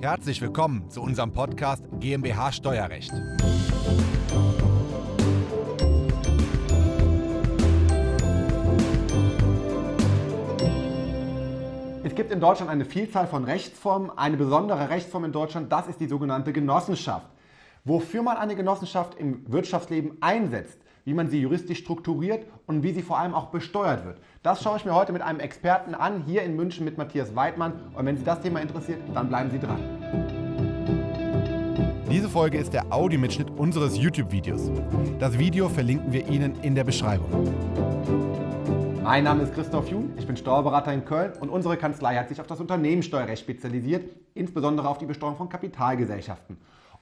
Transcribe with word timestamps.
Herzlich 0.00 0.40
willkommen 0.40 0.88
zu 0.90 1.02
unserem 1.02 1.32
Podcast 1.32 1.82
GmbH 1.98 2.52
Steuerrecht. 2.52 3.10
Es 12.04 12.14
gibt 12.14 12.30
in 12.30 12.38
Deutschland 12.38 12.70
eine 12.70 12.84
Vielzahl 12.84 13.26
von 13.26 13.42
Rechtsformen. 13.42 14.16
Eine 14.16 14.36
besondere 14.36 14.88
Rechtsform 14.88 15.24
in 15.24 15.32
Deutschland, 15.32 15.72
das 15.72 15.88
ist 15.88 15.98
die 15.98 16.06
sogenannte 16.06 16.52
Genossenschaft. 16.52 17.26
Wofür 17.84 18.22
man 18.22 18.36
eine 18.36 18.54
Genossenschaft 18.54 19.18
im 19.18 19.50
Wirtschaftsleben 19.50 20.18
einsetzt, 20.20 20.78
wie 21.08 21.14
man 21.14 21.30
sie 21.30 21.40
juristisch 21.40 21.78
strukturiert 21.78 22.44
und 22.66 22.82
wie 22.82 22.92
sie 22.92 23.00
vor 23.00 23.18
allem 23.18 23.32
auch 23.32 23.46
besteuert 23.46 24.04
wird. 24.04 24.18
Das 24.42 24.62
schaue 24.62 24.76
ich 24.76 24.84
mir 24.84 24.94
heute 24.94 25.14
mit 25.14 25.22
einem 25.22 25.40
Experten 25.40 25.94
an, 25.94 26.24
hier 26.26 26.42
in 26.42 26.54
München 26.54 26.84
mit 26.84 26.98
Matthias 26.98 27.34
Weidmann. 27.34 27.72
Und 27.94 28.04
wenn 28.04 28.18
Sie 28.18 28.24
das 28.24 28.42
Thema 28.42 28.60
interessiert, 28.60 29.00
dann 29.14 29.30
bleiben 29.30 29.50
Sie 29.50 29.58
dran. 29.58 29.78
Diese 32.10 32.28
Folge 32.28 32.58
ist 32.58 32.74
der 32.74 32.92
Audiomitschnitt 32.92 33.48
unseres 33.56 33.96
YouTube-Videos. 33.96 34.70
Das 35.18 35.38
Video 35.38 35.70
verlinken 35.70 36.12
wir 36.12 36.28
Ihnen 36.28 36.60
in 36.60 36.74
der 36.74 36.84
Beschreibung. 36.84 37.54
Mein 39.02 39.24
Name 39.24 39.44
ist 39.44 39.54
Christoph 39.54 39.88
Jun, 39.88 40.12
ich 40.18 40.26
bin 40.26 40.36
Steuerberater 40.36 40.92
in 40.92 41.06
Köln 41.06 41.32
und 41.40 41.48
unsere 41.48 41.78
Kanzlei 41.78 42.16
hat 42.16 42.28
sich 42.28 42.38
auf 42.38 42.46
das 42.46 42.60
Unternehmenssteuerrecht 42.60 43.40
spezialisiert, 43.40 44.10
insbesondere 44.34 44.86
auf 44.86 44.98
die 44.98 45.06
Besteuerung 45.06 45.38
von 45.38 45.48
Kapitalgesellschaften. 45.48 46.58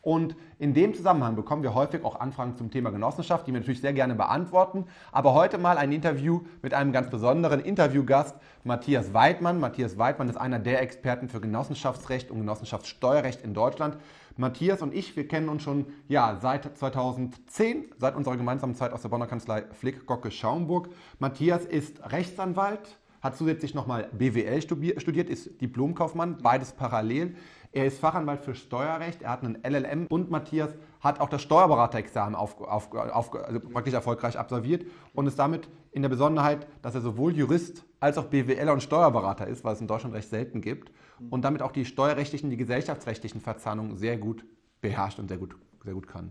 Und 0.06 0.36
in 0.60 0.72
dem 0.72 0.94
Zusammenhang 0.94 1.34
bekommen 1.34 1.64
wir 1.64 1.74
häufig 1.74 2.04
auch 2.04 2.20
Anfragen 2.20 2.54
zum 2.54 2.70
Thema 2.70 2.90
Genossenschaft, 2.90 3.44
die 3.44 3.52
wir 3.52 3.58
natürlich 3.58 3.80
sehr 3.80 3.92
gerne 3.92 4.14
beantworten. 4.14 4.84
Aber 5.10 5.34
heute 5.34 5.58
mal 5.58 5.78
ein 5.78 5.90
Interview 5.90 6.42
mit 6.62 6.74
einem 6.74 6.92
ganz 6.92 7.10
besonderen 7.10 7.58
Interviewgast, 7.58 8.36
Matthias 8.62 9.14
Weidmann. 9.14 9.58
Matthias 9.58 9.98
Weidmann 9.98 10.28
ist 10.28 10.36
einer 10.36 10.60
der 10.60 10.80
Experten 10.80 11.28
für 11.28 11.40
Genossenschaftsrecht 11.40 12.30
und 12.30 12.38
Genossenschaftssteuerrecht 12.38 13.42
in 13.42 13.52
Deutschland. 13.52 13.96
Matthias 14.36 14.80
und 14.80 14.94
ich, 14.94 15.16
wir 15.16 15.26
kennen 15.26 15.48
uns 15.48 15.64
schon 15.64 15.86
ja, 16.06 16.38
seit 16.40 16.78
2010, 16.78 17.86
seit 17.98 18.14
unserer 18.14 18.36
gemeinsamen 18.36 18.76
Zeit 18.76 18.92
aus 18.92 19.02
der 19.02 19.08
Bonner 19.08 19.26
Kanzlei 19.26 19.64
Flick, 19.72 20.06
Gocke, 20.06 20.30
Schaumburg. 20.30 20.88
Matthias 21.18 21.64
ist 21.64 22.12
Rechtsanwalt, 22.12 22.96
hat 23.22 23.36
zusätzlich 23.36 23.74
nochmal 23.74 24.08
BWL 24.12 24.62
studiert, 24.62 25.28
ist 25.28 25.60
Diplomkaufmann, 25.60 26.38
beides 26.40 26.74
parallel. 26.74 27.34
Er 27.76 27.84
ist 27.84 27.98
Fachanwalt 27.98 28.40
für 28.40 28.54
Steuerrecht, 28.54 29.20
er 29.20 29.28
hat 29.28 29.44
einen 29.44 29.58
LLM 29.62 30.06
und 30.06 30.30
Matthias 30.30 30.70
hat 31.02 31.20
auch 31.20 31.28
das 31.28 31.42
Steuerberaterexamen 31.42 32.34
auf, 32.34 32.58
auf, 32.62 32.90
auf, 32.90 33.34
also 33.34 33.60
praktisch 33.60 33.92
erfolgreich 33.92 34.38
absolviert 34.38 34.86
und 35.12 35.26
ist 35.26 35.38
damit 35.38 35.68
in 35.92 36.00
der 36.00 36.08
Besonderheit, 36.08 36.66
dass 36.80 36.94
er 36.94 37.02
sowohl 37.02 37.36
Jurist 37.36 37.84
als 38.00 38.16
auch 38.16 38.24
BWLer 38.24 38.72
und 38.72 38.82
Steuerberater 38.82 39.46
ist, 39.46 39.62
was 39.62 39.74
es 39.74 39.80
in 39.82 39.88
Deutschland 39.88 40.14
recht 40.14 40.30
selten 40.30 40.62
gibt 40.62 40.90
und 41.28 41.44
damit 41.44 41.60
auch 41.60 41.70
die 41.70 41.84
steuerrechtlichen, 41.84 42.48
die 42.48 42.56
gesellschaftsrechtlichen 42.56 43.42
Verzahnungen 43.42 43.98
sehr 43.98 44.16
gut 44.16 44.46
beherrscht 44.80 45.18
und 45.18 45.28
sehr 45.28 45.36
gut, 45.36 45.54
sehr 45.84 45.92
gut 45.92 46.08
kann. 46.08 46.30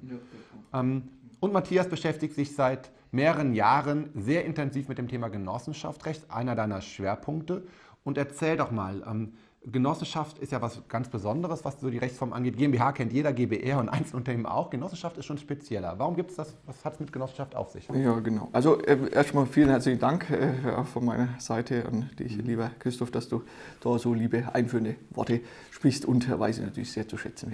Ähm, 0.74 1.10
und 1.42 1.54
Matthias 1.54 1.88
beschäftigt 1.88 2.34
sich 2.34 2.56
seit 2.56 2.90
mehreren 3.12 3.54
Jahren 3.54 4.10
sehr 4.16 4.46
intensiv 4.46 4.88
mit 4.88 4.98
dem 4.98 5.08
Thema 5.08 5.28
Genossenschaftsrecht, 5.28 6.32
einer 6.32 6.56
deiner 6.56 6.82
Schwerpunkte. 6.82 7.68
Und 8.04 8.18
erzähl 8.18 8.58
doch 8.58 8.72
mal, 8.72 9.04
ähm, 9.08 9.34
Genossenschaft 9.72 10.38
ist 10.40 10.52
ja 10.52 10.62
was 10.62 10.82
ganz 10.88 11.10
Besonderes, 11.10 11.66
was 11.66 11.80
so 11.80 11.90
die 11.90 11.98
Rechtsform 11.98 12.34
angeht. 12.34 12.58
GmbH 12.58 12.92
kennt 12.92 13.12
jeder, 13.12 13.34
GbR 13.34 13.80
und 13.80 13.90
Einzelunternehmen 13.96 14.46
auch. 14.46 14.70
Genossenschaft 14.70 15.18
ist 15.18 15.26
schon 15.26 15.38
spezieller. 15.38 15.96
Warum 15.98 16.16
gibt 16.16 16.32
es 16.32 16.38
das? 16.38 16.56
Was 16.66 16.84
hat 16.86 16.94
es 16.94 17.00
mit 17.00 17.12
Genossenschaft 17.12 17.56
auf 17.56 17.72
sich? 17.72 17.88
Ja, 17.94 18.20
genau. 18.20 18.50
Also 18.52 18.82
äh, 18.82 19.10
erstmal 19.12 19.46
vielen 19.46 19.70
herzlichen 19.70 20.00
Dank 20.00 20.30
äh, 20.30 20.70
auch 20.72 20.86
von 20.86 21.06
meiner 21.06 21.30
Seite 21.40 21.86
an 21.86 22.10
dich, 22.20 22.38
mhm. 22.38 22.44
lieber 22.44 22.72
Christoph, 22.80 23.12
dass 23.12 23.28
du 23.28 23.44
da 23.82 23.98
so 23.98 24.14
liebe 24.14 24.54
einführende 24.54 24.96
Worte 25.12 25.42
sprichst 25.72 26.06
und 26.06 26.30
weiß 26.30 26.60
ich 26.60 26.64
natürlich 26.64 26.92
sehr 26.92 27.08
zu 27.08 27.18
schätzen. 27.18 27.52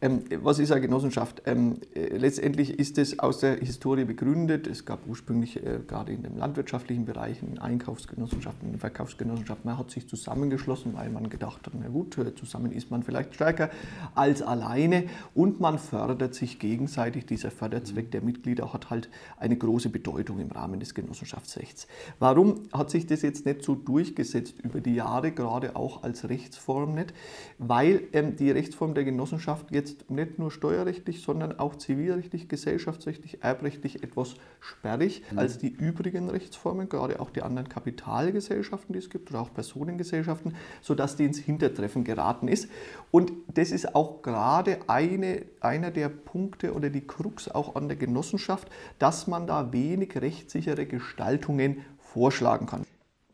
Ähm, 0.00 0.24
was 0.42 0.58
ist 0.58 0.72
eine 0.72 0.80
Genossenschaft? 0.82 1.42
Ähm, 1.46 1.80
äh, 1.94 2.16
letztendlich 2.16 2.78
ist 2.78 2.98
es 2.98 3.18
aus 3.18 3.40
der 3.40 3.56
Historie 3.56 4.04
begründet. 4.04 4.66
Es 4.66 4.84
gab 4.84 5.06
ursprünglich 5.06 5.64
äh, 5.64 5.80
gerade 5.86 6.12
in 6.12 6.22
dem 6.22 6.36
landwirtschaftlichen 6.36 7.06
Bereich 7.06 7.42
in 7.42 7.58
Einkaufsgenossenschaften, 7.58 8.72
in 8.72 8.78
Verkaufsgenossenschaften, 8.78 9.68
man 9.68 9.78
hat 9.78 9.90
sich 9.90 10.08
zusammengeschlossen, 10.08 10.94
weil 10.94 11.10
man 11.10 11.30
gedacht 11.30 11.45
gedacht, 11.54 11.70
na 11.80 11.88
gut, 11.88 12.16
zusammen 12.38 12.72
ist 12.72 12.90
man 12.90 13.02
vielleicht 13.02 13.34
stärker 13.34 13.70
als 14.14 14.42
alleine 14.42 15.04
und 15.34 15.60
man 15.60 15.78
fördert 15.78 16.34
sich 16.34 16.58
gegenseitig. 16.58 17.26
Dieser 17.26 17.50
Förderzweck 17.50 18.10
der 18.10 18.22
Mitglieder 18.22 18.72
hat 18.72 18.90
halt 18.90 19.08
eine 19.38 19.56
große 19.56 19.88
Bedeutung 19.88 20.40
im 20.40 20.50
Rahmen 20.50 20.80
des 20.80 20.94
Genossenschaftsrechts. 20.94 21.86
Warum 22.18 22.62
hat 22.72 22.90
sich 22.90 23.06
das 23.06 23.22
jetzt 23.22 23.46
nicht 23.46 23.62
so 23.62 23.74
durchgesetzt 23.74 24.60
über 24.62 24.80
die 24.80 24.94
Jahre, 24.94 25.32
gerade 25.32 25.76
auch 25.76 26.02
als 26.02 26.28
Rechtsform 26.28 26.94
nicht? 26.94 27.14
Weil 27.58 28.02
ähm, 28.12 28.36
die 28.36 28.50
Rechtsform 28.50 28.94
der 28.94 29.04
Genossenschaft 29.04 29.70
jetzt 29.70 30.10
nicht 30.10 30.38
nur 30.38 30.50
steuerrechtlich, 30.50 31.22
sondern 31.22 31.58
auch 31.58 31.76
zivilrechtlich, 31.76 32.48
gesellschaftsrechtlich, 32.48 33.42
erbrechtlich 33.42 34.02
etwas 34.02 34.34
sperrig 34.60 35.22
mhm. 35.30 35.38
als 35.38 35.58
die 35.58 35.68
übrigen 35.68 36.28
Rechtsformen, 36.28 36.88
gerade 36.88 37.20
auch 37.20 37.30
die 37.30 37.42
anderen 37.42 37.68
Kapitalgesellschaften, 37.68 38.92
die 38.92 38.98
es 38.98 39.10
gibt, 39.10 39.30
oder 39.30 39.40
auch 39.40 39.52
Personengesellschaften, 39.52 40.54
sodass 40.80 41.16
die 41.16 41.24
ins 41.36 41.44
Hintertreffen 41.44 42.04
geraten 42.04 42.48
ist. 42.48 42.68
Und 43.10 43.32
das 43.54 43.70
ist 43.70 43.94
auch 43.94 44.22
gerade 44.22 44.78
eine, 44.88 45.42
einer 45.60 45.90
der 45.90 46.08
Punkte 46.08 46.74
oder 46.74 46.90
die 46.90 47.06
Krux 47.06 47.48
auch 47.48 47.76
an 47.76 47.88
der 47.88 47.96
Genossenschaft, 47.96 48.68
dass 48.98 49.26
man 49.26 49.46
da 49.46 49.72
wenig 49.72 50.16
rechtssichere 50.16 50.86
Gestaltungen 50.86 51.84
vorschlagen 51.98 52.66
kann. 52.66 52.84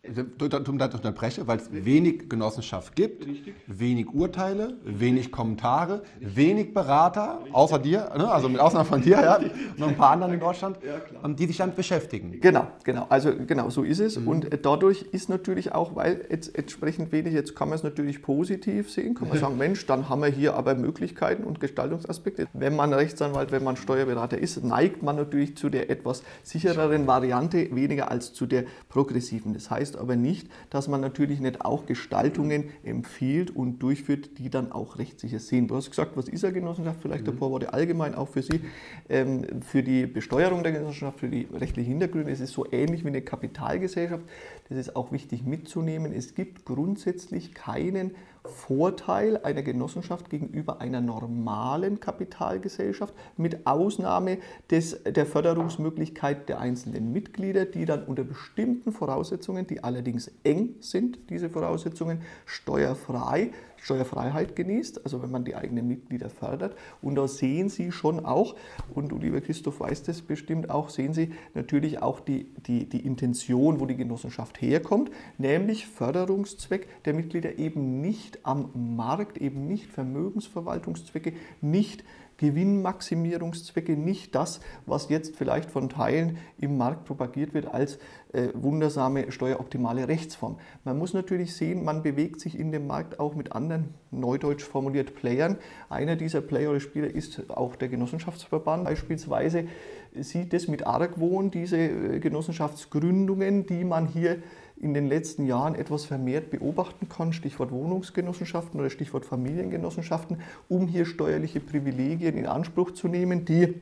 Tut 0.05 0.69
mir 0.69 0.83
unterbreche, 0.83 1.47
weil 1.47 1.59
es 1.59 1.69
wenig 1.71 2.29
Genossenschaft 2.29 2.97
gibt, 2.97 3.25
Richtig. 3.25 3.55
wenig 3.69 4.13
Urteile, 4.13 4.77
wenig 4.83 5.31
Kommentare, 5.31 6.03
wenig 6.19 6.75
Berater, 6.75 7.39
außer 7.53 7.79
dir, 7.79 8.11
ne? 8.17 8.29
also 8.29 8.49
mit 8.49 8.61
Ausnahme 8.61 8.85
von 8.85 9.01
dir, 9.01 9.21
ja, 9.21 9.39
noch 9.77 9.87
ein 9.87 9.97
paar 9.97 10.11
anderen 10.11 10.35
in 10.35 10.41
Deutschland, 10.41 10.79
ja, 10.85 11.29
die 11.29 11.47
sich 11.47 11.57
damit 11.57 11.77
beschäftigen. 11.77 12.41
Genau, 12.41 12.67
genau, 12.83 13.07
also 13.11 13.31
genau 13.47 13.71
so 13.71 13.85
ist 13.85 14.01
es. 14.01 14.19
Mhm. 14.19 14.27
Und 14.27 14.49
dadurch 14.62 15.03
ist 15.12 15.29
natürlich 15.29 15.71
auch, 15.71 15.95
weil 15.95 16.27
jetzt 16.29 16.59
entsprechend 16.59 17.12
wenig, 17.12 17.33
jetzt 17.33 17.55
kann 17.55 17.69
man 17.69 17.77
es 17.77 17.85
natürlich 17.85 18.23
positiv 18.23 18.91
sehen, 18.91 19.15
kann 19.15 19.29
man 19.29 19.39
sagen, 19.39 19.57
Mensch, 19.57 19.87
dann 19.87 20.09
haben 20.09 20.23
wir 20.23 20.31
hier 20.31 20.55
aber 20.55 20.75
Möglichkeiten 20.75 21.45
und 21.45 21.61
Gestaltungsaspekte. 21.61 22.49
Wenn 22.55 22.75
man 22.75 22.93
Rechtsanwalt, 22.93 23.53
wenn 23.53 23.62
man 23.62 23.77
Steuerberater 23.77 24.37
ist, 24.37 24.65
neigt 24.65 25.05
man 25.05 25.15
natürlich 25.15 25.57
zu 25.57 25.69
der 25.69 25.91
etwas 25.91 26.25
sichereren 26.43 27.07
Variante, 27.07 27.69
weniger 27.73 28.11
als 28.11 28.33
zu 28.33 28.47
der 28.47 28.65
progressiven. 28.89 29.55
Das 29.55 29.71
heißt 29.71 29.93
aber 30.03 30.17
nicht, 30.17 30.49
dass 30.69 30.89
man 30.89 31.01
natürlich 31.01 31.41
nicht 31.41 31.65
auch 31.65 31.87
Gestaltungen 31.87 32.71
empfiehlt 32.85 33.55
und 33.55 33.79
durchführt, 33.79 34.39
die 34.39 34.51
dann 34.51 34.73
auch 34.73 34.99
rechtssicher 34.99 35.39
sind. 35.39 35.71
Du 35.71 35.77
hast 35.77 35.89
gesagt, 35.89 36.17
was 36.17 36.29
ist 36.29 36.45
eine 36.45 36.53
Genossenschaft? 36.53 37.01
Vielleicht 37.01 37.27
ein 37.27 37.35
mhm. 37.35 37.39
paar 37.39 37.51
Worte 37.51 37.73
allgemein 37.73 38.15
auch 38.15 38.29
für 38.29 38.43
Sie. 38.43 38.61
Ähm, 39.09 39.62
für 39.62 39.83
die 39.83 40.07
Besteuerung 40.07 40.62
der 40.62 40.73
Genossenschaft, 40.73 41.21
für 41.21 41.29
die 41.29 41.49
rechtlichen 41.55 41.91
Hintergründe, 41.91 42.31
es 42.31 42.41
ist 42.41 42.53
so 42.53 42.67
ähnlich 42.71 43.05
wie 43.05 43.09
eine 43.09 43.23
Kapitalgesellschaft. 43.23 44.25
Das 44.69 44.77
ist 44.77 44.97
auch 44.97 45.12
wichtig 45.12 45.45
mitzunehmen. 45.45 46.12
Es 46.12 46.35
gibt 46.35 46.65
grundsätzlich 46.65 47.55
keinen 47.55 48.11
Vorteil 48.45 49.39
einer 49.39 49.63
Genossenschaft 49.63 50.29
gegenüber 50.29 50.81
einer 50.81 51.01
normalen 51.01 52.01
Kapitalgesellschaft 52.01 53.15
mit 53.37 53.67
Ausnahme 53.67 54.39
des, 54.71 55.03
der 55.05 55.27
Förderungsmöglichkeit 55.27 56.49
der 56.49 56.59
einzelnen 56.59 57.13
Mitglieder, 57.13 57.65
die 57.65 57.85
dann 57.85 58.05
unter 58.05 58.25
bestimmten 58.25 58.93
Voraussetzungen, 58.93 59.67
die 59.67 59.85
allerdings 59.85 60.31
eng 60.43 60.75
sind, 60.81 61.31
diese 61.31 61.51
Voraussetzungen, 61.51 62.23
steuerfrei 62.45 63.53
Steuerfreiheit 63.82 64.54
genießt, 64.54 65.04
also 65.04 65.22
wenn 65.22 65.31
man 65.31 65.44
die 65.44 65.56
eigenen 65.56 65.88
Mitglieder 65.88 66.31
fördert. 66.31 66.76
Und 67.03 67.16
da 67.16 67.26
sehen 67.26 67.69
Sie 67.69 67.91
schon 67.91 68.25
auch, 68.25 68.54
und 68.94 69.09
du 69.09 69.19
lieber 69.19 69.41
Christoph 69.41 69.81
weißt 69.81 70.09
es 70.09 70.22
bestimmt 70.22 70.70
auch, 70.70 70.88
sehen 70.88 71.12
Sie 71.15 71.32
natürlich 71.54 72.00
auch 72.00 72.20
die, 72.20 72.44
die, 72.66 72.88
die 72.88 73.04
Intention, 73.04 73.81
wo 73.81 73.87
die 73.87 73.97
Genossenschaft 73.97 74.62
herkommt, 74.62 75.10
nämlich 75.37 75.88
Förderungszweck 75.88 76.87
der 77.04 77.15
Mitglieder 77.15 77.59
eben 77.59 78.00
nicht 78.00 78.38
am 78.44 78.70
Markt, 78.97 79.38
eben 79.38 79.67
nicht 79.67 79.87
Vermögensverwaltungszwecke, 79.87 81.32
nicht 81.61 82.05
Gewinnmaximierungszwecke, 82.43 83.97
nicht 83.97 84.35
das, 84.35 84.61
was 84.85 85.09
jetzt 85.09 85.37
vielleicht 85.37 85.71
von 85.71 85.89
Teilen 85.89 86.39
im 86.59 86.77
Markt 86.77 87.05
propagiert 87.05 87.55
wird 87.55 87.73
als 87.73 88.00
äh, 88.33 88.49
wundersame 88.55 89.31
steueroptimale 89.31 90.09
Rechtsform. 90.09 90.59
Man 90.83 90.99
muss 90.99 91.15
natürlich 91.15 91.55
sehen, 91.55 91.85
man 91.85 92.03
bewegt 92.03 92.41
sich 92.41 92.59
in 92.59 92.73
dem 92.73 92.89
Markt 92.89 93.21
auch 93.21 93.37
mit 93.37 93.53
anderen, 93.53 93.94
neudeutsch 94.11 94.65
formuliert, 94.65 95.15
Playern. 95.15 95.56
Einer 95.89 96.17
dieser 96.17 96.41
Player 96.41 96.71
oder 96.71 96.81
Spieler 96.81 97.09
ist 97.09 97.49
auch 97.49 97.77
der 97.77 97.89
Genossenschaftsverband 97.89 98.85
beispielsweise 98.85 99.69
sieht 100.15 100.53
es 100.53 100.69
mit 100.69 100.87
Argwohn, 100.87 101.50
diese 101.50 101.79
äh, 101.79 102.19
Genossenschaftsgründungen, 102.19 103.67
die 103.67 103.85
man 103.85 104.06
hier 104.06 104.43
in 104.82 104.94
den 104.94 105.06
letzten 105.06 105.46
Jahren 105.46 105.76
etwas 105.76 106.05
vermehrt 106.05 106.50
beobachten 106.50 107.08
kann, 107.08 107.32
Stichwort 107.32 107.70
Wohnungsgenossenschaften 107.70 108.81
oder 108.81 108.90
Stichwort 108.90 109.25
Familiengenossenschaften, 109.25 110.40
um 110.69 110.88
hier 110.88 111.06
steuerliche 111.06 111.61
Privilegien 111.61 112.37
in 112.37 112.46
Anspruch 112.46 112.90
zu 112.90 113.06
nehmen, 113.06 113.44
die 113.44 113.81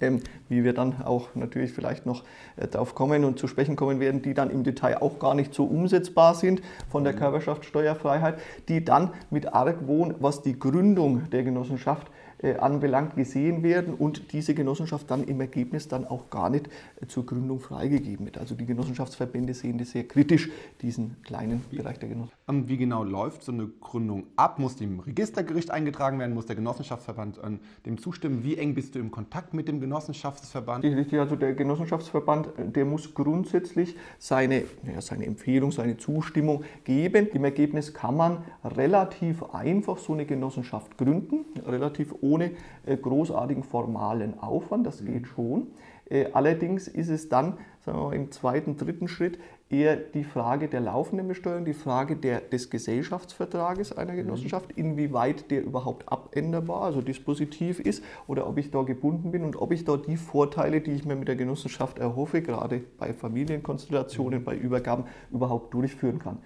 ähm, 0.00 0.20
wie 0.48 0.64
wir 0.64 0.72
dann 0.72 1.02
auch 1.02 1.34
natürlich 1.34 1.72
vielleicht 1.72 2.06
noch 2.06 2.24
äh, 2.56 2.66
darauf 2.66 2.94
kommen 2.94 3.22
und 3.22 3.38
zu 3.38 3.46
sprechen 3.46 3.76
kommen 3.76 4.00
werden, 4.00 4.22
die 4.22 4.32
dann 4.32 4.50
im 4.50 4.64
Detail 4.64 5.02
auch 5.02 5.18
gar 5.18 5.34
nicht 5.34 5.52
so 5.52 5.64
umsetzbar 5.64 6.34
sind 6.34 6.62
von 6.88 7.04
der 7.04 7.12
mhm. 7.12 7.18
Körperschaftssteuerfreiheit, 7.18 8.38
die 8.68 8.84
dann 8.84 9.10
mit 9.30 9.52
Argwohn, 9.52 10.14
was 10.20 10.42
die 10.42 10.58
Gründung 10.58 11.28
der 11.30 11.44
Genossenschaft 11.44 12.10
anbelangt, 12.52 13.16
gesehen 13.16 13.62
werden 13.62 13.94
und 13.94 14.32
diese 14.32 14.54
Genossenschaft 14.54 15.10
dann 15.10 15.24
im 15.24 15.40
Ergebnis 15.40 15.88
dann 15.88 16.06
auch 16.06 16.30
gar 16.30 16.50
nicht 16.50 16.68
äh, 17.00 17.06
zur 17.06 17.24
Gründung 17.26 17.60
freigegeben 17.60 18.26
wird. 18.26 18.38
Also 18.38 18.54
die 18.54 18.66
Genossenschaftsverbände 18.66 19.54
sehen 19.54 19.78
das 19.78 19.90
sehr 19.90 20.04
kritisch, 20.04 20.50
diesen 20.82 21.22
kleinen 21.22 21.62
Bereich 21.70 21.98
der 21.98 22.08
Genossenschaft. 22.08 22.40
Und 22.46 22.68
wie 22.68 22.76
genau 22.76 23.04
läuft 23.04 23.42
so 23.42 23.52
eine 23.52 23.68
Gründung 23.80 24.24
ab? 24.36 24.58
Muss 24.58 24.76
die 24.76 24.84
im 24.84 25.00
Registergericht 25.00 25.70
eingetragen 25.70 26.18
werden? 26.18 26.34
Muss 26.34 26.46
der 26.46 26.56
Genossenschaftsverband 26.56 27.38
äh, 27.38 27.58
dem 27.86 27.98
zustimmen? 27.98 28.44
Wie 28.44 28.56
eng 28.56 28.74
bist 28.74 28.94
du 28.94 28.98
im 28.98 29.10
Kontakt 29.10 29.54
mit 29.54 29.68
dem 29.68 29.80
Genossenschaftsverband? 29.80 30.84
Richtig, 30.84 31.18
also 31.18 31.36
der 31.36 31.54
Genossenschaftsverband, 31.54 32.48
der 32.58 32.84
muss 32.84 33.14
grundsätzlich 33.14 33.96
seine, 34.18 34.64
ja, 34.92 35.00
seine 35.00 35.26
Empfehlung, 35.26 35.72
seine 35.72 35.96
Zustimmung 35.96 36.64
geben. 36.84 37.28
Im 37.28 37.44
Ergebnis 37.44 37.94
kann 37.94 38.16
man 38.16 38.44
relativ 38.64 39.42
einfach 39.54 39.98
so 39.98 40.12
eine 40.12 40.26
Genossenschaft 40.26 40.98
gründen, 40.98 41.44
relativ 41.66 42.14
ohne 42.20 42.33
äh, 42.40 42.96
großartigen 42.96 43.62
formalen 43.62 44.38
Aufwand, 44.40 44.86
das 44.86 45.04
geht 45.04 45.26
schon. 45.26 45.68
Äh, 46.08 46.26
allerdings 46.32 46.88
ist 46.88 47.08
es 47.08 47.28
dann 47.28 47.58
sagen 47.84 47.98
wir 47.98 48.04
mal, 48.04 48.14
im 48.14 48.30
zweiten, 48.30 48.76
dritten 48.76 49.08
Schritt 49.08 49.38
eher 49.70 49.96
die 49.96 50.24
Frage 50.24 50.68
der 50.68 50.80
laufenden 50.80 51.26
Besteuerung, 51.28 51.64
die 51.64 51.74
Frage 51.74 52.16
der, 52.16 52.40
des 52.40 52.70
Gesellschaftsvertrages 52.70 53.96
einer 53.96 54.14
Genossenschaft, 54.14 54.72
inwieweit 54.72 55.50
der 55.50 55.64
überhaupt 55.64 56.10
abänderbar, 56.10 56.82
also 56.82 57.00
dispositiv 57.00 57.80
ist 57.80 58.04
oder 58.26 58.46
ob 58.46 58.58
ich 58.58 58.70
da 58.70 58.82
gebunden 58.82 59.32
bin 59.32 59.44
und 59.44 59.56
ob 59.56 59.72
ich 59.72 59.84
da 59.84 59.96
die 59.96 60.16
Vorteile, 60.16 60.80
die 60.80 60.92
ich 60.92 61.04
mir 61.04 61.16
mit 61.16 61.28
der 61.28 61.36
Genossenschaft 61.36 61.98
erhoffe, 61.98 62.42
gerade 62.42 62.82
bei 62.98 63.12
Familienkonstellationen, 63.12 64.44
bei 64.44 64.56
Übergaben 64.56 65.04
überhaupt 65.30 65.74
durchführen 65.74 66.18
kann 66.18 66.38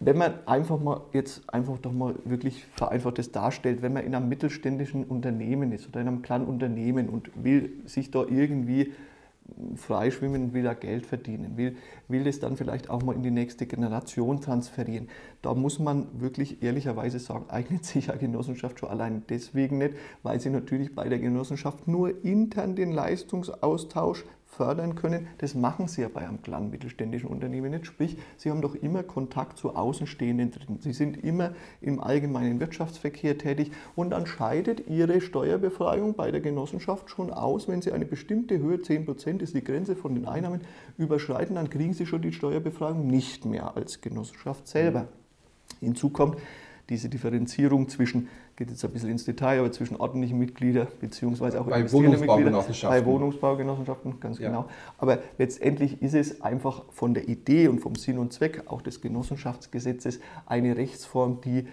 wenn 0.00 0.16
man 0.16 0.46
einfach 0.46 0.80
mal 0.80 1.02
jetzt 1.12 1.42
einfach 1.52 1.78
doch 1.78 1.92
mal 1.92 2.14
wirklich 2.24 2.64
vereinfacht 2.64 3.18
das 3.18 3.32
darstellt, 3.32 3.82
wenn 3.82 3.92
man 3.92 4.04
in 4.04 4.14
einem 4.14 4.30
mittelständischen 4.30 5.04
Unternehmen 5.04 5.72
ist 5.72 5.86
oder 5.88 6.00
in 6.00 6.08
einem 6.08 6.22
kleinen 6.22 6.46
Unternehmen 6.46 7.10
und 7.10 7.30
will 7.34 7.70
sich 7.84 8.10
da 8.10 8.24
irgendwie 8.26 8.92
freischwimmen 9.76 10.44
und 10.44 10.54
will 10.54 10.62
da 10.62 10.74
Geld 10.74 11.06
verdienen, 11.06 11.56
will, 11.56 11.76
will 12.08 12.24
das 12.24 12.38
dann 12.38 12.56
vielleicht 12.56 12.88
auch 12.88 13.02
mal 13.02 13.14
in 13.14 13.22
die 13.22 13.30
nächste 13.30 13.66
Generation 13.66 14.40
transferieren. 14.40 15.08
Da 15.42 15.54
muss 15.54 15.78
man 15.78 16.06
wirklich 16.20 16.62
ehrlicherweise 16.62 17.18
sagen, 17.18 17.46
eignet 17.48 17.84
sich 17.84 18.10
eine 18.10 18.18
Genossenschaft 18.18 18.78
schon 18.78 18.88
allein 18.88 19.24
deswegen 19.28 19.78
nicht, 19.78 19.94
weil 20.22 20.40
sie 20.40 20.50
natürlich 20.50 20.94
bei 20.94 21.08
der 21.08 21.18
Genossenschaft 21.18 21.88
nur 21.88 22.24
intern 22.24 22.74
den 22.74 22.92
Leistungsaustausch 22.92 24.24
fördern 24.50 24.96
können. 24.96 25.28
Das 25.38 25.54
machen 25.54 25.88
sie 25.88 26.02
ja 26.02 26.08
bei 26.08 26.26
einem 26.26 26.42
kleinen 26.42 26.70
mittelständischen 26.70 27.30
Unternehmen 27.30 27.70
nicht. 27.70 27.86
Sprich, 27.86 28.18
sie 28.36 28.50
haben 28.50 28.60
doch 28.60 28.74
immer 28.74 29.02
Kontakt 29.02 29.58
zu 29.58 29.76
Außenstehenden 29.76 30.50
drin. 30.50 30.78
Sie 30.80 30.92
sind 30.92 31.22
immer 31.22 31.52
im 31.80 32.00
allgemeinen 32.00 32.58
Wirtschaftsverkehr 32.58 33.38
tätig 33.38 33.70
und 33.94 34.10
dann 34.10 34.26
scheidet 34.26 34.88
ihre 34.88 35.20
Steuerbefreiung 35.20 36.14
bei 36.14 36.30
der 36.30 36.40
Genossenschaft 36.40 37.10
schon 37.10 37.30
aus, 37.30 37.68
wenn 37.68 37.80
sie 37.80 37.92
eine 37.92 38.04
bestimmte 38.04 38.58
Höhe, 38.58 38.78
10% 38.78 39.40
ist 39.40 39.54
die 39.54 39.64
Grenze 39.64 39.94
von 39.94 40.14
den 40.14 40.26
Einnahmen, 40.26 40.62
überschreiten, 40.98 41.54
dann 41.54 41.70
kriegen 41.70 41.94
sie 41.94 42.06
schon 42.06 42.22
die 42.22 42.32
Steuerbefreiung 42.32 43.06
nicht 43.06 43.44
mehr 43.44 43.76
als 43.76 44.00
Genossenschaft 44.00 44.66
selber. 44.66 45.08
Hinzu 45.80 46.10
kommt, 46.10 46.36
diese 46.90 47.08
Differenzierung 47.08 47.88
zwischen, 47.88 48.28
geht 48.56 48.68
jetzt 48.68 48.84
ein 48.84 48.90
bisschen 48.90 49.10
ins 49.10 49.24
Detail, 49.24 49.60
aber 49.60 49.72
zwischen 49.72 49.96
ordentlichen 49.96 50.38
Mitgliedern 50.38 50.88
beziehungsweise 51.00 51.60
auch 51.60 51.66
bei 51.66 51.90
Wohnungsbaugenossenschaften. 51.90 53.00
Bei 53.00 53.06
Wohnungsbaugenossenschaften, 53.06 54.20
ganz 54.20 54.38
genau. 54.38 54.66
Aber 54.98 55.20
letztendlich 55.38 56.02
ist 56.02 56.14
es 56.14 56.42
einfach 56.42 56.82
von 56.90 57.14
der 57.14 57.28
Idee 57.28 57.68
und 57.68 57.80
vom 57.80 57.94
Sinn 57.94 58.18
und 58.18 58.32
Zweck 58.32 58.64
auch 58.66 58.82
des 58.82 59.00
Genossenschaftsgesetzes 59.00 60.20
eine 60.46 60.76
Rechtsform, 60.76 61.40
die 61.40 61.66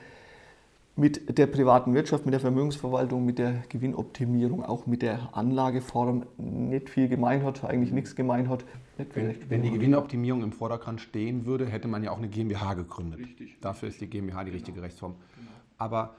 mit 0.96 1.38
der 1.38 1.48
privaten 1.48 1.94
Wirtschaft, 1.94 2.26
mit 2.26 2.34
der 2.34 2.40
Vermögensverwaltung, 2.40 3.26
mit 3.26 3.38
der 3.38 3.64
Gewinnoptimierung, 3.70 4.64
auch 4.64 4.88
mit 4.88 5.02
der 5.02 5.30
Anlageform 5.34 6.26
nicht 6.38 6.90
viel 6.90 7.08
gemein 7.08 7.44
hat, 7.44 7.64
eigentlich 7.64 7.92
nichts 7.92 8.16
gemein 8.16 8.50
hat. 8.50 8.66
Wenn, 8.98 9.50
wenn, 9.50 9.62
die 9.62 9.72
Gewinnoptimierung 9.72 10.44
im 10.44 10.52
Vordergrund 10.52 11.02
stehen 11.02 11.46
würde, 11.46 11.66
hätte 11.66 11.88
man 11.88 12.04
ja 12.04 12.12
auch 12.12 12.18
eine 12.18 12.28
GmbH 12.28 12.74
gegründet. 12.74 13.20
Richtig. 13.20 13.58
Dafür 13.62 13.90
ist 13.90 14.02
die 14.02 14.08
GmbH 14.08 14.44
die 14.44 14.52
richtige 14.52 14.76
genau. 14.76 14.86
Rechtsform. 14.86 15.16
Genau. 15.36 15.52
Aber 15.78 16.16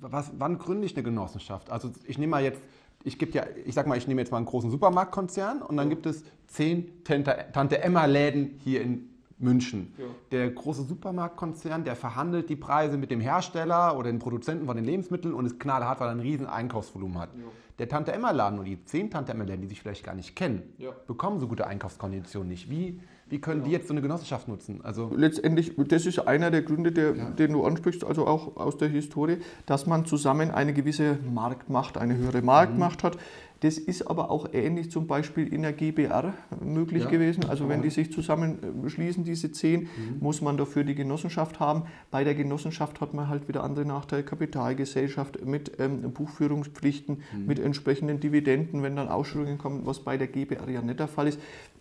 was, 0.00 0.32
wann 0.38 0.58
gründe 0.58 0.86
ich 0.86 0.94
eine 0.94 1.02
Genossenschaft? 1.02 1.70
Also 1.70 1.90
ich 2.04 2.18
nehme 2.18 2.32
mal 2.32 2.42
jetzt, 2.42 2.60
ich 3.04 3.18
gebe 3.18 3.32
ja, 3.32 3.44
ich 3.64 3.74
sag 3.74 3.86
mal, 3.86 3.98
ich 3.98 4.06
nehme 4.06 4.20
jetzt 4.20 4.30
mal 4.30 4.38
einen 4.38 4.46
großen 4.46 4.70
Supermarktkonzern 4.70 5.62
und 5.62 5.76
dann 5.76 5.88
gibt 5.88 6.06
es 6.06 6.24
zehn 6.46 7.04
Tante 7.04 7.82
Emma 7.82 8.04
Läden 8.04 8.58
hier 8.62 8.82
in 8.82 9.08
München. 9.38 9.94
Ja. 9.98 10.04
Der 10.32 10.50
große 10.50 10.82
Supermarktkonzern, 10.82 11.84
der 11.84 11.96
verhandelt 11.96 12.48
die 12.50 12.56
Preise 12.56 12.96
mit 12.96 13.10
dem 13.10 13.20
Hersteller 13.20 13.96
oder 13.96 14.10
den 14.10 14.18
Produzenten 14.18 14.66
von 14.66 14.76
den 14.76 14.84
Lebensmitteln 14.84 15.32
und 15.32 15.46
ist 15.46 15.60
knallhart, 15.60 16.00
weil 16.00 16.08
er 16.08 16.12
ein 16.12 16.20
riesen 16.20 16.46
Einkaufsvolumen 16.46 17.18
hat. 17.18 17.30
Ja. 17.36 17.44
Der 17.78 17.88
Tante 17.88 18.12
Emma 18.12 18.32
Laden 18.32 18.58
und 18.58 18.64
die 18.64 18.84
zehn 18.84 19.10
Tante 19.10 19.32
Emma 19.32 19.44
Läden, 19.44 19.62
die 19.62 19.68
sich 19.68 19.80
vielleicht 19.80 20.04
gar 20.04 20.14
nicht 20.14 20.34
kennen, 20.34 20.62
ja. 20.78 20.90
bekommen 21.06 21.38
so 21.38 21.46
gute 21.46 21.66
Einkaufskonditionen 21.66 22.48
nicht. 22.48 22.68
Wie, 22.68 23.00
wie 23.28 23.40
können 23.40 23.62
die 23.62 23.70
jetzt 23.70 23.86
so 23.86 23.94
eine 23.94 24.00
Genossenschaft 24.00 24.48
nutzen? 24.48 24.80
Also 24.82 25.12
Letztendlich, 25.14 25.74
das 25.76 26.06
ist 26.06 26.18
einer 26.18 26.50
der 26.50 26.62
Gründe, 26.62 26.90
der, 26.90 27.12
den 27.12 27.52
du 27.52 27.64
ansprichst, 27.64 28.02
also 28.04 28.26
auch 28.26 28.56
aus 28.56 28.78
der 28.78 28.88
Historie, 28.88 29.38
dass 29.66 29.86
man 29.86 30.06
zusammen 30.06 30.50
eine 30.50 30.72
gewisse 30.72 31.18
Marktmacht, 31.32 31.98
eine 31.98 32.16
höhere 32.16 32.42
Marktmacht 32.42 33.02
mhm. 33.02 33.06
hat. 33.06 33.18
Das 33.60 33.76
ist 33.76 34.06
aber 34.06 34.30
auch 34.30 34.52
ähnlich 34.52 34.90
zum 34.90 35.06
Beispiel 35.06 35.52
in 35.52 35.62
der 35.62 35.72
GBR 35.72 36.34
möglich 36.60 37.04
ja, 37.04 37.10
gewesen. 37.10 37.44
Also 37.48 37.68
wenn 37.68 37.82
die 37.82 37.90
sich 37.90 38.12
zusammenschließen, 38.12 39.24
diese 39.24 39.50
zehn, 39.50 39.82
mhm. 39.82 39.88
muss 40.20 40.40
man 40.40 40.56
dafür 40.56 40.84
die 40.84 40.94
Genossenschaft 40.94 41.58
haben. 41.58 41.84
Bei 42.10 42.22
der 42.22 42.34
Genossenschaft 42.34 43.00
hat 43.00 43.14
man 43.14 43.28
halt 43.28 43.48
wieder 43.48 43.64
andere 43.64 43.84
Nachteile. 43.84 44.22
Kapitalgesellschaft 44.22 45.44
mit 45.44 45.72
ähm, 45.78 46.12
Buchführungspflichten, 46.12 47.22
mhm. 47.32 47.46
mit 47.46 47.58
entsprechenden 47.58 48.20
Dividenden, 48.20 48.82
wenn 48.82 48.94
dann 48.94 49.08
Ausschüttungen 49.08 49.58
kommen, 49.58 49.86
was 49.86 50.00
bei 50.00 50.16
der 50.16 50.28
GBR 50.28 50.68
ja 50.70 50.80
nicht 50.80 51.00
der 51.00 51.08
Fall 51.08 51.26
ist. 51.26 51.40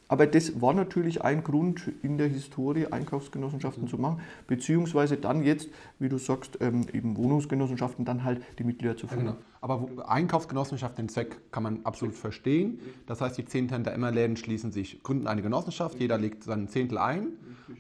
Aber 0.10 0.26
das 0.26 0.62
war 0.62 0.74
natürlich 0.74 1.22
ein 1.22 1.44
Grund 1.44 1.92
in 2.02 2.18
der 2.18 2.28
Historie, 2.28 2.88
Einkaufsgenossenschaften 2.88 3.84
mhm. 3.84 3.88
zu 3.90 3.98
machen, 3.98 4.22
beziehungsweise 4.48 5.18
dann 5.18 5.44
jetzt, 5.44 5.70
wie 6.00 6.10
du 6.10 6.18
sagst, 6.18 6.60
ähm, 6.62 6.86
eben 6.94 7.18
Wohnungsgenossenschaften, 7.18 8.06
dann 8.06 8.24
halt 8.24 8.42
die 8.58 8.64
Mitglieder 8.64 8.96
zu 8.96 9.08
führen. 9.08 9.26
Ja, 9.26 9.32
genau. 9.32 9.44
Aber 9.62 9.88
Einkaufsgenossenschaft, 10.08 10.98
den 10.98 11.10
Zweck 11.10 11.52
kann 11.52 11.64
man 11.64 11.80
absolut 11.84 12.16
verstehen. 12.16 12.80
Das 13.06 13.22
heißt, 13.22 13.38
die 13.38 13.46
zehn 13.46 13.68
Tante 13.68 13.92
Emma-Läden 13.92 14.38
schließen 14.38 14.72
sich, 14.72 15.02
gründen 15.04 15.28
eine 15.28 15.42
Genossenschaft, 15.42 16.00
jeder 16.00 16.18
legt 16.18 16.44
seinen 16.44 16.68
Zehntel 16.68 16.98
ein 16.98 17.34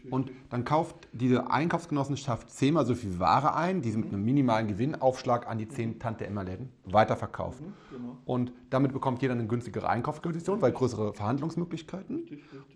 und 0.09 0.31
dann 0.49 0.65
kauft 0.65 1.07
diese 1.13 1.51
Einkaufsgenossenschaft 1.51 2.49
zehnmal 2.49 2.85
so 2.85 2.95
viel 2.95 3.19
Ware 3.19 3.55
ein, 3.55 3.81
die 3.81 3.91
sie 3.91 3.97
mit 3.97 4.09
einem 4.09 4.23
minimalen 4.23 4.67
Gewinnaufschlag 4.67 5.47
an 5.47 5.57
die 5.57 5.67
zehn 5.67 5.99
Tante 5.99 6.25
Emma-Läden 6.25 6.69
weiterverkaufen. 6.85 7.73
Genau. 7.91 8.17
Und 8.25 8.51
damit 8.69 8.93
bekommt 8.93 9.21
jeder 9.21 9.33
eine 9.33 9.47
günstigere 9.47 9.87
Einkaufsposition, 9.87 10.61
weil 10.61 10.71
größere 10.71 11.13
Verhandlungsmöglichkeiten. 11.13 12.27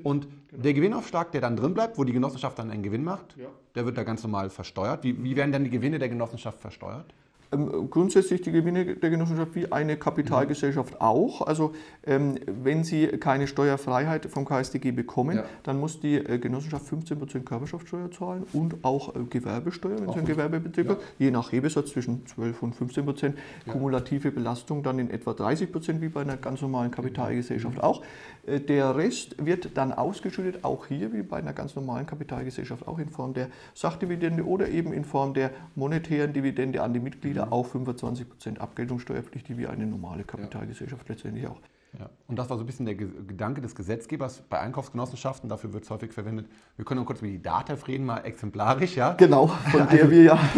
Und 0.04 0.28
genau. 0.50 0.64
der 0.64 0.74
Gewinnaufschlag, 0.74 1.32
der 1.32 1.42
dann 1.42 1.56
drin 1.56 1.74
bleibt, 1.74 1.98
wo 1.98 2.04
die 2.04 2.14
Genossenschaft 2.14 2.60
dann 2.60 2.72
einen 2.72 2.84
Gewinn 2.84 3.04
macht, 3.04 3.36
der 3.76 3.86
wird 3.86 3.98
da 3.98 4.04
ganz 4.04 4.24
normal 4.24 4.50
versteuert. 4.50 5.04
Wie, 5.04 5.24
wie 5.24 5.36
werden 5.36 5.52
denn 5.52 5.64
die 5.64 5.70
Gewinne 5.70 6.00
der 6.00 6.10
Genossenschaft 6.10 6.60
versteuert? 6.60 7.14
Ähm, 7.52 7.90
grundsätzlich 7.90 8.42
die 8.42 8.52
Gewinne 8.52 8.96
der 8.96 9.10
Genossenschaft 9.10 9.56
wie 9.56 9.72
eine 9.72 9.98
Kapitalgesellschaft 9.98 11.02
auch. 11.02 11.42
Also 11.42 11.74
ähm, 12.06 12.38
wenn 12.46 12.84
Sie 12.84 13.08
keine 13.08 13.48
Steuerfreiheit 13.48 14.26
vom 14.28 14.46
KSDG 14.46 14.92
bekommen, 14.92 15.38
ja. 15.38 15.44
dann 15.64 15.80
muss 15.80 16.00
die 16.00 16.16
äh, 16.16 16.38
Genossenschaft 16.38 16.86
15% 16.88 17.44
Körperschaftssteuer 17.44 18.10
zahlen 18.12 18.46
und 18.54 18.84
auch 18.84 19.16
äh, 19.16 19.20
Gewerbesteuer, 19.30 20.00
wenn 20.00 20.10
auch 20.10 20.14
Sie 20.14 20.20
ein 20.20 20.26
Gewerbebetrieb 20.26 20.90
ja. 20.90 20.98
je 21.20 21.32
nach 21.32 21.52
Hebesatz 21.52 21.92
zwischen 21.92 22.26
12 22.26 22.64
und 22.64 22.76
15%. 22.76 23.24
Ja. 23.26 23.34
Kumulative 23.72 24.32
Belastung 24.32 24.82
dann 24.82 25.00
in 25.00 25.10
etwa 25.10 25.32
30% 25.32 26.00
wie 26.00 26.10
bei 26.10 26.22
einer 26.22 26.38
ganz 26.38 26.62
normalen 26.62 26.92
Kapitalgesellschaft 26.92 27.78
mhm. 27.78 27.82
auch. 27.82 28.02
Äh, 28.46 28.62
der 28.62 28.96
Rest 28.96 29.46
wird 29.46 29.78
dann 29.78 29.92
ausgeschüttet, 29.92 30.64
auch 30.64 30.88
hier 30.88 31.12
wie 31.12 31.22
bei 31.22 31.38
einer 31.38 31.54
ganz 31.54 31.76
normalen 31.76 32.06
Kapitalgesellschaft, 32.06 32.88
auch 32.88 33.00
in 33.00 33.10
Form 33.10 33.34
der 33.34 33.48
Sachdividende 33.74 34.46
oder 34.46 34.70
eben 34.70 34.94
in 34.94 35.04
Form 35.04 35.34
der 35.34 35.52
monetären 35.76 36.32
Dividende 36.32 36.82
an 36.82 36.94
die 36.94 37.02
Mitglieder 37.02 37.41
wieder 37.42 37.54
auch 37.54 37.68
25% 37.68 38.58
Abgeltungssteuerpflichtig 38.58 39.58
wie 39.58 39.68
eine 39.68 39.86
normale 39.86 40.24
Kapitalgesellschaft 40.24 41.08
ja. 41.08 41.14
letztendlich 41.14 41.48
auch. 41.48 41.60
Ja. 42.00 42.10
Und 42.28 42.40
das 42.40 42.50
war 42.50 42.56
so 42.58 42.64
ein 42.64 42.66
bisschen 42.66 42.86
der 42.86 42.96
Gedanke 42.96 43.60
des 43.60 43.76
Gesetzgebers 43.76 44.44
bei 44.50 44.60
Einkaufsgenossenschaften, 44.60 45.50
dafür 45.50 45.74
wird 45.74 45.84
es 45.84 45.90
häufig 45.90 46.14
verwendet. 46.14 46.48
Wir 46.78 46.86
können 46.86 47.02
noch 47.02 47.06
kurz 47.06 47.20
über 47.20 47.30
die 47.30 47.42
DATEV 47.42 47.86
reden, 47.88 48.06
mal 48.06 48.20
exemplarisch, 48.20 48.96
ja? 48.96 49.12
Genau, 49.14 49.48
von 49.48 49.88
der 49.90 50.10
wir 50.10 50.24
ja. 50.24 50.40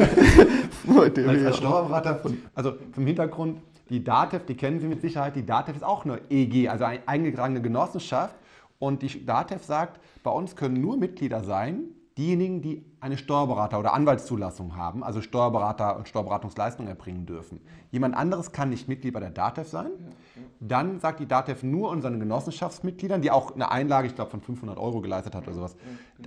der 0.86 1.30
als 1.30 1.42
wir 1.42 1.54
Steuerberater, 1.54 2.22
also 2.54 2.74
vom 2.92 3.08
Hintergrund, 3.08 3.62
die 3.90 4.04
DATEV, 4.04 4.46
die 4.46 4.56
kennen 4.56 4.80
Sie 4.80 4.88
mit 4.88 5.02
Sicherheit, 5.02 5.36
die 5.36 5.46
DATEV 5.46 5.78
ist 5.78 5.84
auch 5.84 6.06
eine 6.06 6.22
EG, 6.30 6.70
also 6.70 6.86
eine 6.86 7.08
eingetragene 7.08 7.62
Genossenschaft. 7.62 8.36
Und 8.78 9.02
die 9.02 9.26
DATEV 9.26 9.64
sagt, 9.64 10.00
bei 10.24 10.32
uns 10.32 10.56
können 10.56 10.80
nur 10.80 10.98
Mitglieder 10.98 11.44
sein, 11.44 11.86
diejenigen, 12.18 12.62
die 12.62 12.86
eine 13.00 13.18
Steuerberater- 13.18 13.80
oder 13.80 13.94
Anwaltszulassung 13.94 14.76
haben, 14.76 15.04
also 15.04 15.22
Steuerberater 15.22 15.98
und 15.98 16.08
Steuerberatungsleistungen 16.08 16.88
erbringen 16.90 17.26
dürfen. 17.26 17.60
Jemand 17.92 18.16
anderes 18.16 18.52
kann 18.52 18.70
nicht 18.70 18.88
Mitglied 18.88 19.14
bei 19.14 19.20
der 19.20 19.32
DATEV 19.32 19.68
sein. 19.68 19.92
Dann 20.60 21.00
sagt 21.00 21.20
die 21.20 21.26
DATEV 21.26 21.64
nur 21.64 21.90
unseren 21.90 22.20
Genossenschaftsmitgliedern, 22.20 23.22
die 23.22 23.32
auch 23.32 23.56
eine 23.56 23.72
Einlage, 23.72 24.08
ich 24.08 24.16
glaube, 24.16 24.32
von 24.32 24.42
500 24.42 24.78
Euro 24.78 25.02
geleistet 25.02 25.34
hat 25.36 25.44
oder 25.44 25.54
sowas, 25.54 25.76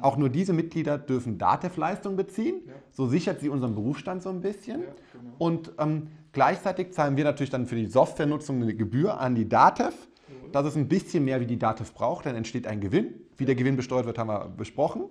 auch 0.00 0.16
nur 0.16 0.28
diese 0.28 0.52
Mitglieder 0.52 0.98
dürfen 0.98 1.38
DATEV-Leistungen 1.38 2.16
beziehen. 2.16 2.62
So 2.90 3.06
sichert 3.06 3.40
sie 3.40 3.48
unseren 3.48 3.74
Berufsstand 3.74 4.22
so 4.22 4.30
ein 4.30 4.40
bisschen. 4.40 4.82
Und 5.38 5.72
ähm, 5.78 6.08
gleichzeitig 6.32 6.92
zahlen 6.92 7.16
wir 7.16 7.24
natürlich 7.24 7.50
dann 7.50 7.66
für 7.66 7.76
die 7.76 7.86
Softwarenutzung 7.86 8.60
eine 8.60 8.74
Gebühr 8.74 9.20
an 9.20 9.34
die 9.34 9.48
DATEV. 9.48 9.94
Das 10.52 10.66
ist 10.66 10.76
ein 10.76 10.88
bisschen 10.88 11.24
mehr, 11.24 11.40
wie 11.40 11.46
die 11.46 11.58
DATEV 11.58 11.92
braucht, 11.92 12.26
dann 12.26 12.34
entsteht 12.34 12.66
ein 12.66 12.80
Gewinn. 12.80 13.14
Wie 13.36 13.44
der 13.44 13.54
Gewinn 13.54 13.76
besteuert 13.76 14.06
wird, 14.06 14.18
haben 14.18 14.28
wir 14.28 14.48
besprochen. 14.48 15.04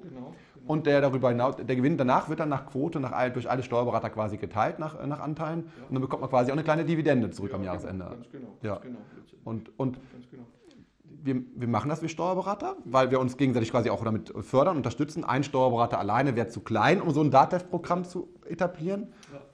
Und 0.68 0.88
der 0.88 1.02
darüber 1.02 1.30
hinaus, 1.30 1.56
der 1.58 1.76
Gewinn 1.76 1.98
danach 1.98 2.30
wird 2.30 2.40
dann 2.40 2.50
nach 2.50 2.66
Quote 2.66 3.00
nach, 3.00 3.30
durch 3.30 3.50
alle 3.50 3.64
Steuerberater 3.64 4.10
quasi 4.10 4.38
geteilt 4.38 4.80
nach, 4.80 5.06
nach 5.06 5.20
Anteilen. 5.20 5.66
Und 5.88 5.94
dann 5.94 6.02
bekommt 6.02 6.22
man 6.22 6.30
quasi 6.30 6.52
auch 6.52 6.56
eine 6.56 6.64
kleine 6.64 6.86
Dividende 6.86 7.30
zurück 7.30 7.54
am 7.54 7.64
Jahresende. 7.64 8.18
Ja. 8.62 8.80
Und, 9.44 9.78
und 9.78 10.00
wir, 11.26 11.42
wir 11.56 11.68
machen 11.68 11.90
das 11.90 12.02
wie 12.04 12.10
Steuerberater, 12.10 12.76
weil 12.86 13.12
wir 13.12 13.20
uns 13.20 13.38
gegenseitig 13.38 13.72
quasi 13.72 13.90
auch 13.90 14.04
damit 14.04 14.34
fördern, 14.42 14.78
unterstützen. 14.78 15.24
Ein 15.24 15.44
Steuerberater 15.44 16.00
alleine 16.00 16.36
wäre 16.36 16.48
zu 16.48 16.62
klein, 16.62 17.02
um 17.02 17.12
so 17.12 17.22
ein 17.22 17.32
DATEV-Programm 17.32 18.06
zu 18.06 18.30
etablieren. 18.46 19.08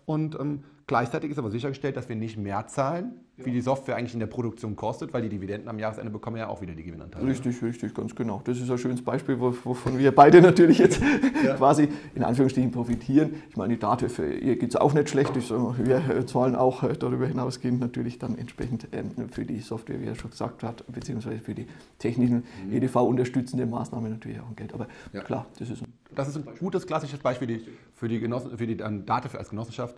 Und 0.05 0.37
ähm, 0.39 0.63
gleichzeitig 0.87 1.31
ist 1.31 1.37
aber 1.39 1.51
sichergestellt, 1.51 1.95
dass 1.97 2.09
wir 2.09 2.15
nicht 2.15 2.37
mehr 2.37 2.67
zahlen, 2.67 3.13
wie 3.37 3.51
die 3.51 3.61
Software 3.61 3.95
eigentlich 3.95 4.13
in 4.13 4.19
der 4.19 4.27
Produktion 4.27 4.75
kostet, 4.75 5.13
weil 5.13 5.23
die 5.23 5.29
Dividenden 5.29 5.67
am 5.67 5.79
Jahresende 5.79 6.11
bekommen 6.11 6.37
ja 6.37 6.47
auch 6.47 6.61
wieder 6.61 6.73
die 6.75 6.83
Gewinnanteile. 6.83 7.25
Richtig, 7.25 7.63
richtig, 7.63 7.95
ganz 7.95 8.13
genau. 8.13 8.39
Das 8.43 8.59
ist 8.59 8.69
ein 8.69 8.77
schönes 8.77 9.01
Beispiel, 9.03 9.39
wo- 9.39 9.55
wovon 9.63 9.97
wir 9.97 10.13
beide 10.13 10.41
natürlich 10.41 10.77
jetzt 10.77 11.01
quasi 11.57 11.87
in 12.13 12.23
Anführungsstrichen 12.23 12.69
profitieren. 12.69 13.31
Ich 13.49 13.57
meine, 13.57 13.73
die 13.73 13.79
DATEV, 13.79 14.19
ihr 14.19 14.57
geht 14.57 14.69
es 14.69 14.75
auch 14.75 14.93
nicht 14.93 15.09
schlecht. 15.09 15.33
Wir 15.35 15.95
äh, 16.09 16.25
zahlen 16.27 16.55
auch 16.55 16.83
äh, 16.83 16.93
darüber 16.93 17.25
hinausgehend 17.25 17.79
natürlich 17.79 18.19
dann 18.19 18.37
entsprechend 18.37 18.89
ähm, 18.91 19.29
für 19.31 19.43
die 19.45 19.59
Software, 19.59 19.99
wie 20.01 20.05
er 20.05 20.13
schon 20.15 20.29
gesagt 20.29 20.61
hat, 20.61 20.83
beziehungsweise 20.91 21.39
für 21.39 21.55
die 21.55 21.65
technischen 21.97 22.43
EDV-unterstützende 22.71 23.65
Maßnahmen 23.65 24.11
natürlich 24.11 24.39
auch 24.39 24.49
ein 24.49 24.55
Geld. 24.55 24.73
Aber 24.73 24.87
Ja. 25.13 25.21
klar, 25.23 25.47
das 25.57 25.69
ist 25.71 25.81
ein 25.81 25.90
Das 26.15 26.27
ist 26.27 26.37
ein 26.37 26.45
gutes 26.59 26.85
klassisches 26.85 27.19
Beispiel 27.19 27.63
für 27.93 28.07
die, 28.07 28.19
Genossen, 28.19 28.57
für 28.57 28.67
die 28.67 28.77
ähm, 28.79 29.05
DATEV 29.05 29.35
als 29.35 29.49
Genossenschaft. 29.49 29.95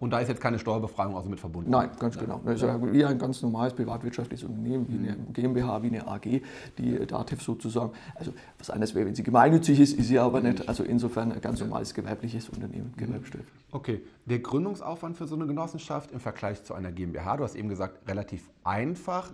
Und 0.00 0.10
da 0.10 0.20
ist 0.20 0.28
jetzt 0.28 0.40
keine 0.40 0.58
Steuerbefreiung 0.58 1.16
also 1.16 1.28
mit 1.28 1.40
verbunden. 1.40 1.70
Nein, 1.70 1.90
ganz 1.98 2.18
genau. 2.18 2.40
Das 2.44 2.56
ist 2.56 2.62
ja 2.62 2.92
wie 2.92 3.04
ein 3.04 3.18
ganz 3.18 3.42
normales 3.42 3.72
privatwirtschaftliches 3.72 4.48
Unternehmen, 4.48 4.86
wie 4.88 5.08
eine 5.08 5.16
GmbH, 5.32 5.82
wie 5.82 5.88
eine 5.88 6.06
AG, 6.06 6.42
die 6.78 7.06
DATEV 7.06 7.42
sozusagen. 7.42 7.92
Also 8.14 8.32
was 8.58 8.70
anderes 8.70 8.94
wäre, 8.94 9.06
wenn 9.06 9.14
sie 9.14 9.22
gemeinnützig 9.22 9.80
ist, 9.80 9.98
ist 9.98 10.08
sie 10.08 10.18
aber 10.18 10.40
nicht. 10.40 10.68
Also 10.68 10.84
insofern 10.84 11.32
ein 11.32 11.40
ganz 11.40 11.60
normales 11.60 11.94
gewerbliches 11.94 12.48
Unternehmen, 12.48 12.92
gewerbesteuerpflichtig. 12.96 13.64
Okay, 13.72 14.02
der 14.26 14.38
Gründungsaufwand 14.38 15.16
für 15.16 15.26
so 15.26 15.34
eine 15.34 15.46
Genossenschaft 15.46 16.12
im 16.12 16.20
Vergleich 16.20 16.62
zu 16.64 16.74
einer 16.74 16.92
GmbH, 16.92 17.36
du 17.36 17.44
hast 17.44 17.56
eben 17.56 17.68
gesagt, 17.68 18.08
relativ 18.08 18.48
einfach. 18.62 19.32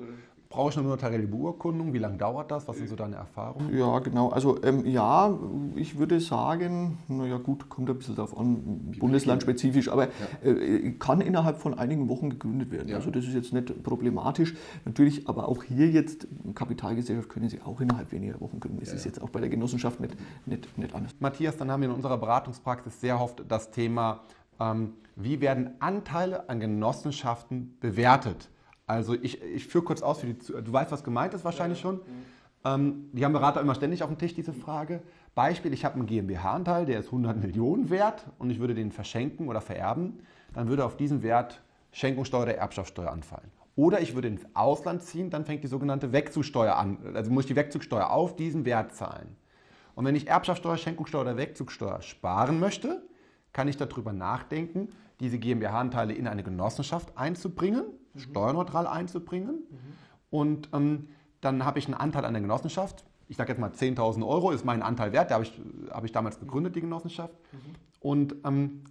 Brauche 0.50 0.70
ich 0.70 0.78
eine 0.78 0.88
notarielle 0.88 1.28
Beurkundung? 1.28 1.92
Wie 1.92 1.98
lange 1.98 2.18
dauert 2.18 2.50
das? 2.50 2.66
Was 2.66 2.76
sind 2.76 2.88
so 2.88 2.96
deine 2.96 3.14
Erfahrungen? 3.14 3.72
Ja, 3.72 4.00
genau. 4.00 4.30
Also 4.30 4.60
ähm, 4.64 4.84
ja, 4.84 5.38
ich 5.76 5.96
würde 5.96 6.18
sagen, 6.18 6.98
naja 7.06 7.38
gut, 7.38 7.68
kommt 7.68 7.88
ein 7.88 7.96
bisschen 7.96 8.16
darauf 8.16 8.36
an, 8.36 8.96
bundeslandspezifisch, 8.98 9.88
aber 9.88 10.08
äh, 10.42 10.90
kann 10.98 11.20
innerhalb 11.20 11.58
von 11.58 11.78
einigen 11.78 12.08
Wochen 12.08 12.30
gegründet 12.30 12.72
werden. 12.72 12.88
Ja. 12.88 12.96
Also 12.96 13.12
das 13.12 13.26
ist 13.26 13.34
jetzt 13.34 13.52
nicht 13.52 13.84
problematisch. 13.84 14.56
Natürlich, 14.84 15.28
aber 15.28 15.46
auch 15.46 15.62
hier 15.62 15.88
jetzt, 15.88 16.26
Kapitalgesellschaft 16.56 17.28
können 17.28 17.48
Sie 17.48 17.62
auch 17.62 17.80
innerhalb 17.80 18.10
weniger 18.10 18.40
Wochen 18.40 18.58
gründen. 18.58 18.80
Das 18.80 18.92
ist 18.92 19.04
jetzt 19.04 19.22
auch 19.22 19.30
bei 19.30 19.38
der 19.38 19.50
Genossenschaft 19.50 20.00
nicht, 20.00 20.16
nicht, 20.46 20.76
nicht 20.76 20.92
anders. 20.96 21.14
Matthias, 21.20 21.58
dann 21.58 21.70
haben 21.70 21.82
wir 21.82 21.90
in 21.90 21.94
unserer 21.94 22.18
Beratungspraxis 22.18 23.00
sehr 23.00 23.20
oft 23.20 23.44
das 23.46 23.70
Thema, 23.70 24.22
ähm, 24.58 24.94
wie 25.14 25.40
werden 25.40 25.74
Anteile 25.78 26.48
an 26.48 26.58
Genossenschaften 26.58 27.76
bewertet? 27.78 28.49
Also 28.90 29.14
ich, 29.14 29.40
ich 29.40 29.66
führe 29.68 29.84
kurz 29.84 30.02
aus, 30.02 30.18
für 30.18 30.26
die, 30.26 30.34
du 30.34 30.72
weißt, 30.72 30.90
was 30.90 31.04
gemeint 31.04 31.32
ist 31.32 31.44
wahrscheinlich 31.44 31.78
schon. 31.78 32.00
Ähm, 32.64 33.08
die 33.12 33.24
haben 33.24 33.32
Berater 33.32 33.60
immer 33.60 33.76
ständig 33.76 34.02
auf 34.02 34.08
dem 34.08 34.18
Tisch 34.18 34.34
diese 34.34 34.52
Frage. 34.52 35.00
Beispiel, 35.36 35.72
ich 35.72 35.84
habe 35.84 35.94
einen 35.94 36.06
GmbH-Anteil, 36.06 36.86
der 36.86 36.98
ist 36.98 37.06
100 37.06 37.36
Millionen 37.36 37.88
wert 37.88 38.26
und 38.38 38.50
ich 38.50 38.58
würde 38.58 38.74
den 38.74 38.90
verschenken 38.90 39.46
oder 39.46 39.60
vererben. 39.60 40.18
Dann 40.54 40.68
würde 40.68 40.84
auf 40.84 40.96
diesen 40.96 41.22
Wert 41.22 41.62
Schenkungssteuer 41.92 42.42
oder 42.42 42.56
Erbschaftssteuer 42.56 43.12
anfallen. 43.12 43.52
Oder 43.76 44.00
ich 44.00 44.16
würde 44.16 44.26
ins 44.26 44.44
Ausland 44.54 45.02
ziehen, 45.02 45.30
dann 45.30 45.44
fängt 45.44 45.62
die 45.62 45.68
sogenannte 45.68 46.12
Wegzugsteuer 46.12 46.74
an. 46.74 46.98
Also 47.14 47.30
muss 47.30 47.44
ich 47.44 47.48
die 47.48 47.56
Wegzugsteuer 47.56 48.10
auf 48.10 48.34
diesen 48.34 48.64
Wert 48.64 48.92
zahlen. 48.92 49.36
Und 49.94 50.04
wenn 50.04 50.16
ich 50.16 50.26
Erbschaftssteuer, 50.26 50.76
Schenkungssteuer 50.76 51.20
oder 51.22 51.36
Wegzugsteuer 51.36 52.02
sparen 52.02 52.58
möchte, 52.58 53.02
kann 53.52 53.68
ich 53.68 53.76
darüber 53.76 54.12
nachdenken, 54.12 54.88
diese 55.20 55.38
GmbH-Anteile 55.38 56.12
in 56.12 56.26
eine 56.26 56.42
Genossenschaft 56.42 57.16
einzubringen, 57.16 57.84
steuerneutral 58.20 58.86
einzubringen. 58.86 59.62
Und 60.30 60.68
ähm, 60.72 61.08
dann 61.40 61.64
habe 61.64 61.78
ich 61.78 61.86
einen 61.86 61.94
Anteil 61.94 62.24
an 62.24 62.32
der 62.32 62.42
Genossenschaft. 62.42 63.04
Ich 63.28 63.36
sage 63.36 63.52
jetzt 63.52 63.58
mal 63.58 63.70
10.000 63.70 64.26
Euro 64.26 64.50
ist 64.50 64.64
mein 64.64 64.82
Anteil 64.82 65.12
wert. 65.12 65.30
Der 65.30 65.36
habe 65.36 65.44
ich, 65.44 65.60
habe 65.90 66.06
ich 66.06 66.12
damals 66.12 66.38
gegründet, 66.38 66.76
die 66.76 66.80
Genossenschaft. 66.80 67.34
Und 68.00 68.36
ähm, 68.44 68.84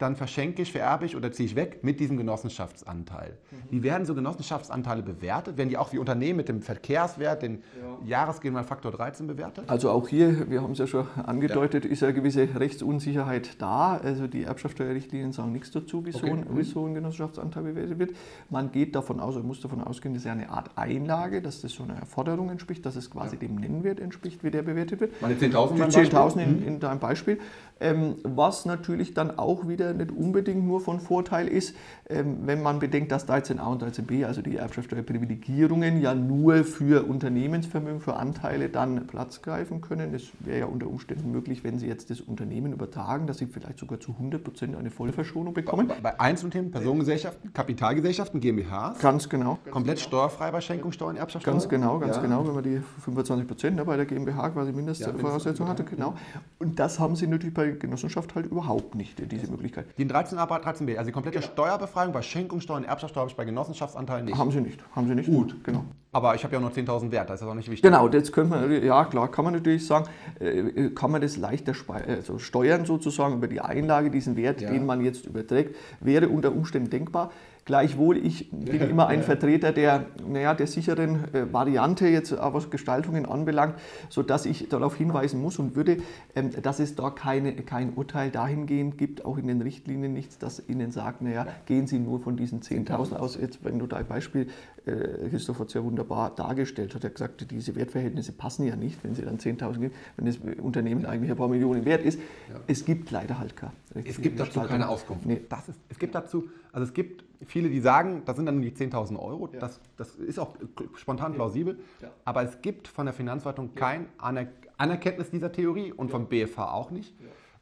dann 0.00 0.16
verschenke 0.16 0.62
ich, 0.62 0.72
vererbe 0.72 1.04
ich 1.04 1.14
oder 1.14 1.30
ziehe 1.30 1.46
ich 1.46 1.56
weg 1.56 1.80
mit 1.82 2.00
diesem 2.00 2.16
Genossenschaftsanteil. 2.16 3.36
Wie 3.68 3.82
werden 3.82 4.06
so 4.06 4.14
Genossenschaftsanteile 4.14 5.02
bewertet? 5.02 5.58
Werden 5.58 5.68
die 5.68 5.76
auch 5.76 5.92
wie 5.92 5.98
Unternehmen 5.98 6.38
mit 6.38 6.48
dem 6.48 6.62
Verkehrswert, 6.62 7.42
den 7.42 7.62
Jahresgewinnmarktfaktor 8.06 8.92
13 8.92 9.26
bewertet? 9.26 9.64
Also 9.68 9.90
auch 9.90 10.08
hier, 10.08 10.50
wir 10.50 10.62
haben 10.62 10.72
es 10.72 10.78
ja 10.78 10.86
schon 10.86 11.06
angedeutet, 11.22 11.84
ist 11.84 12.02
eine 12.02 12.14
gewisse 12.14 12.48
Rechtsunsicherheit 12.58 13.60
da. 13.60 13.98
Also 13.98 14.26
die 14.26 14.44
Erbschaftssteuerrichtlinien 14.44 15.32
sagen 15.32 15.52
nichts 15.52 15.70
dazu, 15.70 16.06
wie, 16.06 16.12
so, 16.12 16.26
ein, 16.26 16.46
wie 16.56 16.62
so 16.62 16.86
ein 16.86 16.94
Genossenschaftsanteil 16.94 17.62
bewertet 17.62 17.98
wird. 17.98 18.12
Man 18.48 18.72
geht 18.72 18.94
davon 18.94 19.20
aus, 19.20 19.36
oder 19.36 19.44
muss 19.44 19.60
davon 19.60 19.82
ausgehen, 19.82 20.14
das 20.14 20.22
ist 20.22 20.26
ja 20.26 20.32
eine 20.32 20.48
Art 20.48 20.70
Einlage, 20.76 21.42
dass 21.42 21.60
das 21.60 21.72
so 21.72 21.82
einer 21.82 22.06
Forderung 22.06 22.48
entspricht, 22.48 22.86
dass 22.86 22.96
es 22.96 23.10
quasi 23.10 23.36
dem 23.36 23.56
Nennwert 23.56 24.00
entspricht, 24.00 24.42
wie 24.44 24.50
der 24.50 24.62
bewertet 24.62 25.00
wird. 25.00 25.20
Meine 25.20 25.34
10.000 25.34 25.74
Die 25.74 25.78
beim 25.78 25.90
10.000 25.90 26.10
Beispiel? 26.10 26.42
in, 26.42 26.62
in 26.66 26.80
deinem 26.80 27.00
Beispiel. 27.00 27.38
Ähm, 27.80 28.16
was 28.22 28.64
natürlich 28.64 29.12
dann 29.14 29.38
auch 29.38 29.68
wieder 29.68 29.89
nicht 29.94 30.10
unbedingt 30.12 30.66
nur 30.66 30.80
von 30.80 31.00
Vorteil 31.00 31.48
ist, 31.48 31.74
ähm, 32.08 32.38
wenn 32.44 32.62
man 32.62 32.78
bedenkt, 32.78 33.12
dass 33.12 33.26
13a 33.28 33.66
und 33.70 33.82
13b, 33.82 34.24
also 34.24 34.42
die 34.42 34.56
Erbschaftssteuerprivilegierungen, 34.56 36.00
ja 36.00 36.14
nur 36.14 36.64
für 36.64 37.04
Unternehmensvermögen, 37.06 38.00
für 38.00 38.14
Anteile 38.16 38.68
dann 38.68 39.06
Platz 39.06 39.42
greifen 39.42 39.80
können. 39.80 40.12
Das 40.12 40.22
wäre 40.40 40.60
ja 40.60 40.66
unter 40.66 40.86
Umständen 40.86 41.30
möglich, 41.32 41.64
wenn 41.64 41.78
Sie 41.78 41.86
jetzt 41.86 42.10
das 42.10 42.20
Unternehmen 42.20 42.72
übertragen, 42.72 43.26
dass 43.26 43.38
Sie 43.38 43.46
vielleicht 43.46 43.78
sogar 43.78 44.00
zu 44.00 44.12
100% 44.20 44.76
eine 44.76 44.90
Vollverschonung 44.90 45.54
bekommen. 45.54 45.88
Bei- 45.88 46.00
Bei 46.00 46.20
Einzelunternehmen, 46.20 46.70
Personengesellschaften, 46.72 47.52
Kapitalgesellschaften, 47.52 48.40
GmbHs, 48.40 48.98
Ganz 49.00 49.28
genau. 49.28 49.58
komplett 49.70 50.00
steuerfrei 50.00 50.50
bei 50.50 50.60
Schenkungssteuer 50.60 51.08
und 51.08 51.16
Erbschaftssteuer? 51.16 51.54
Ganz 51.54 51.68
genau, 51.68 51.98
ganz 51.98 52.16
Ja. 52.16 52.22
genau, 52.22 52.46
wenn 52.46 52.54
man 52.54 52.64
die 52.64 52.80
25 53.04 53.46
Prozent 53.46 53.76
ne, 53.76 53.84
bei 53.84 53.96
der 53.96 54.06
GmbH 54.06 54.50
quasi 54.50 54.72
Mindestvoraussetzung 54.72 55.68
hatte, 55.68 55.84
genau. 55.84 56.14
Und 56.58 56.78
das 56.78 56.98
haben 56.98 57.16
sie 57.16 57.26
natürlich 57.26 57.54
bei 57.54 57.70
Genossenschaft 57.70 58.34
halt 58.34 58.46
überhaupt 58.46 58.94
nicht, 58.94 59.20
diese 59.30 59.50
Möglichkeit. 59.50 59.79
Den 59.98 60.10
13a, 60.10 60.46
13b, 60.46 60.96
also 60.96 61.06
die 61.08 61.12
komplette 61.12 61.42
Steuerbefreiung 61.42 62.12
bei 62.12 62.22
Schenkungssteuer 62.22 62.76
und 62.78 62.84
Erbschaftssteuer 62.84 63.22
habe 63.22 63.30
ich 63.30 63.36
bei 63.36 63.44
Genossenschaftsanteilen 63.44 64.24
nicht. 64.26 64.38
Haben 64.38 64.50
sie 64.50 64.60
nicht, 64.60 64.80
haben 64.94 65.06
sie 65.08 65.14
nicht. 65.14 65.28
Gut, 65.28 65.62
genau. 65.64 65.84
Aber 66.12 66.34
ich 66.34 66.42
habe 66.42 66.54
ja 66.54 66.60
nur 66.60 66.70
10.000 66.70 67.12
Wert, 67.12 67.30
das 67.30 67.40
ist 67.40 67.46
auch 67.46 67.54
nicht 67.54 67.70
wichtig. 67.70 67.82
Genau, 67.82 68.08
jetzt 68.08 68.32
könnte 68.32 68.56
man, 68.56 68.84
ja 68.84 69.04
klar, 69.04 69.30
kann 69.30 69.44
man 69.44 69.54
natürlich 69.54 69.86
sagen, 69.86 70.06
äh, 70.40 70.90
kann 70.90 71.10
man 71.12 71.20
das 71.20 71.36
leichter 71.36 71.72
also 72.06 72.38
steuern 72.38 72.84
sozusagen 72.84 73.34
über 73.34 73.46
die 73.46 73.60
Einlage, 73.60 74.10
diesen 74.10 74.36
Wert, 74.36 74.60
Ja. 74.60 74.70
den 74.70 74.86
man 74.86 75.04
jetzt 75.04 75.26
überträgt, 75.26 75.76
wäre 76.00 76.28
unter 76.28 76.52
Umständen 76.52 76.90
denkbar. 76.90 77.30
Gleichwohl, 77.64 78.16
ich 78.16 78.50
bin 78.50 78.80
immer 78.80 79.06
ein 79.08 79.22
Vertreter 79.22 79.72
der, 79.72 80.06
naja, 80.26 80.54
der 80.54 80.66
sicheren 80.66 81.32
äh, 81.34 81.52
Variante, 81.52 82.08
jetzt 82.08 82.32
auch 82.32 82.54
was 82.54 82.70
Gestaltungen 82.70 83.26
anbelangt, 83.26 83.74
sodass 84.08 84.46
ich 84.46 84.68
darauf 84.68 84.96
hinweisen 84.96 85.40
muss 85.40 85.58
und 85.58 85.76
würde, 85.76 85.98
ähm, 86.34 86.50
dass 86.62 86.80
es 86.80 86.96
da 86.96 87.10
keine, 87.10 87.52
kein 87.52 87.94
Urteil 87.94 88.30
dahingehend 88.30 88.98
gibt, 88.98 89.24
auch 89.24 89.36
in 89.36 89.46
den 89.46 89.60
Richtlinien 89.60 90.12
nichts, 90.12 90.38
das 90.38 90.62
Ihnen 90.68 90.90
sagt, 90.90 91.22
naja, 91.22 91.46
gehen 91.66 91.86
Sie 91.86 91.98
nur 91.98 92.20
von 92.20 92.36
diesen 92.36 92.60
10.000 92.60 93.16
aus. 93.16 93.38
Jetzt, 93.40 93.64
wenn 93.64 93.78
du 93.78 93.86
dein 93.86 94.06
Beispiel, 94.06 94.42
äh, 94.42 94.79
Christoph 94.84 95.58
hat 95.58 95.68
es 95.68 95.74
ja 95.74 95.84
wunderbar 95.84 96.34
dargestellt, 96.34 96.94
hat 96.94 97.04
er 97.04 97.10
gesagt, 97.10 97.50
diese 97.50 97.74
Wertverhältnisse 97.76 98.32
passen 98.32 98.66
ja 98.66 98.76
nicht, 98.76 99.02
wenn 99.04 99.14
Sie 99.14 99.22
dann 99.22 99.38
10.000 99.38 99.78
geben, 99.78 99.94
wenn 100.16 100.26
das 100.26 100.38
Unternehmen 100.60 101.06
eigentlich 101.06 101.30
ein 101.30 101.36
paar 101.36 101.48
Millionen 101.48 101.84
wert 101.84 102.02
ist. 102.02 102.18
Es 102.66 102.84
gibt 102.84 103.10
leider 103.10 103.38
halt 103.38 103.56
keine 103.56 103.72
Es 104.04 104.20
gibt 104.20 104.40
dazu 104.40 104.60
keine 104.60 104.88
Auskunft. 104.88 105.26
Nee. 105.26 105.42
Das 105.48 105.68
ist, 105.68 105.78
es 105.88 105.98
gibt 105.98 106.14
dazu, 106.14 106.48
also 106.72 106.86
es 106.86 106.94
gibt 106.94 107.24
viele, 107.44 107.68
die 107.68 107.80
sagen, 107.80 108.22
das 108.24 108.36
sind 108.36 108.46
dann 108.46 108.56
nur 108.56 108.64
die 108.64 108.72
10.000 108.72 109.18
Euro. 109.18 109.46
Das, 109.46 109.80
das 109.96 110.14
ist 110.14 110.38
auch 110.38 110.56
spontan 110.94 111.34
plausibel. 111.34 111.78
Aber 112.24 112.42
es 112.42 112.60
gibt 112.62 112.88
von 112.88 113.06
der 113.06 113.14
Finanzverwaltung 113.14 113.74
kein 113.74 114.06
Aner 114.18 114.46
Anerkenntnis 114.76 115.28
dieser 115.28 115.52
Theorie 115.52 115.92
und 115.92 116.10
vom 116.10 116.26
BFH 116.26 116.72
auch 116.72 116.90
nicht. 116.90 117.14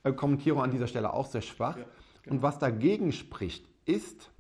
Äh, 0.05 0.13
Kommentierung 0.13 0.63
an 0.63 0.71
dieser 0.71 0.87
Stelle 0.87 1.13
auch 1.13 1.27
sehr 1.27 1.43
schwach. 1.43 1.77
Und 2.29 2.43
was 2.43 2.61
dagegen 2.61 3.11
spricht, 3.11 3.67
ist, 3.87 4.31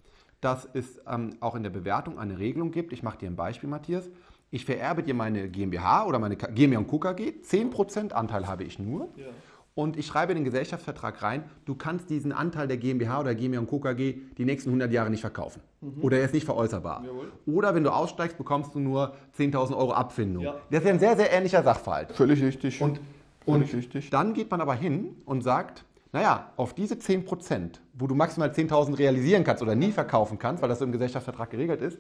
dass 0.40 0.68
es 0.72 1.00
ähm, 1.06 1.30
auch 1.40 1.54
in 1.54 1.62
der 1.62 1.70
Bewertung 1.70 2.18
eine 2.18 2.38
Regelung 2.38 2.70
gibt. 2.70 2.92
Ich 2.92 3.02
mache 3.02 3.18
dir 3.18 3.28
ein 3.28 3.36
Beispiel, 3.36 3.68
Matthias. 3.68 4.08
Ich 4.50 4.64
vererbe 4.64 5.02
dir 5.02 5.14
meine 5.14 5.48
GmbH 5.48 6.06
oder 6.06 6.18
meine 6.18 6.36
GmbH 6.36 6.78
und. 6.78 6.88
KG. 6.88 7.34
10% 7.42 8.12
Anteil 8.12 8.46
habe 8.46 8.64
ich 8.64 8.78
nur. 8.78 9.10
und 9.74 9.96
ich 9.96 10.06
schreibe 10.06 10.32
in 10.32 10.38
den 10.38 10.44
Gesellschaftsvertrag 10.44 11.22
rein, 11.22 11.44
du 11.64 11.74
kannst 11.74 12.08
diesen 12.10 12.32
Anteil 12.32 12.66
der 12.66 12.78
GmbH 12.78 13.20
oder 13.20 13.34
GmbH 13.34 13.60
und. 13.60 13.82
KG 13.82 14.14
die 14.38 14.44
nächsten 14.44 14.70
100 14.70 14.90
Jahre 14.90 15.10
nicht 15.10 15.20
verkaufen. 15.20 15.60
Mhm. 15.80 16.02
Oder 16.02 16.18
er 16.18 16.24
ist 16.24 16.34
nicht 16.34 16.46
veräußerbar. 16.46 17.04
Jawohl. 17.04 17.32
Oder 17.46 17.74
wenn 17.74 17.84
du 17.84 17.90
aussteigst, 17.92 18.38
bekommst 18.38 18.74
du 18.74 18.80
nur 18.80 19.14
10.000 19.36 19.76
Euro 19.76 19.92
Abfindung. 19.92 20.44
Ja. 20.44 20.56
Das 20.70 20.80
ist 20.80 20.86
ja 20.86 20.92
ein 20.94 20.98
sehr, 20.98 21.16
sehr 21.16 21.32
ähnlicher 21.32 21.62
Sachverhalt. 21.62 22.12
Völlig 22.12 22.42
richtig. 22.42 22.80
Und, 22.80 23.00
Völlig 23.44 23.72
und 23.72 23.78
richtig. 23.78 24.10
dann 24.10 24.32
geht 24.32 24.50
man 24.50 24.60
aber 24.60 24.74
hin 24.74 25.16
und 25.26 25.42
sagt, 25.42 25.84
naja, 26.12 26.52
auf 26.56 26.74
diese 26.74 26.98
10 26.98 27.24
Prozent, 27.24 27.80
wo 27.92 28.06
du 28.06 28.14
maximal 28.14 28.50
10.000 28.50 28.98
realisieren 28.98 29.44
kannst 29.44 29.62
oder 29.62 29.74
nie 29.74 29.92
verkaufen 29.92 30.38
kannst, 30.38 30.62
weil 30.62 30.68
das 30.68 30.78
so 30.78 30.84
im 30.84 30.92
Gesellschaftsvertrag 30.92 31.50
geregelt 31.50 31.82
ist, 31.82 31.98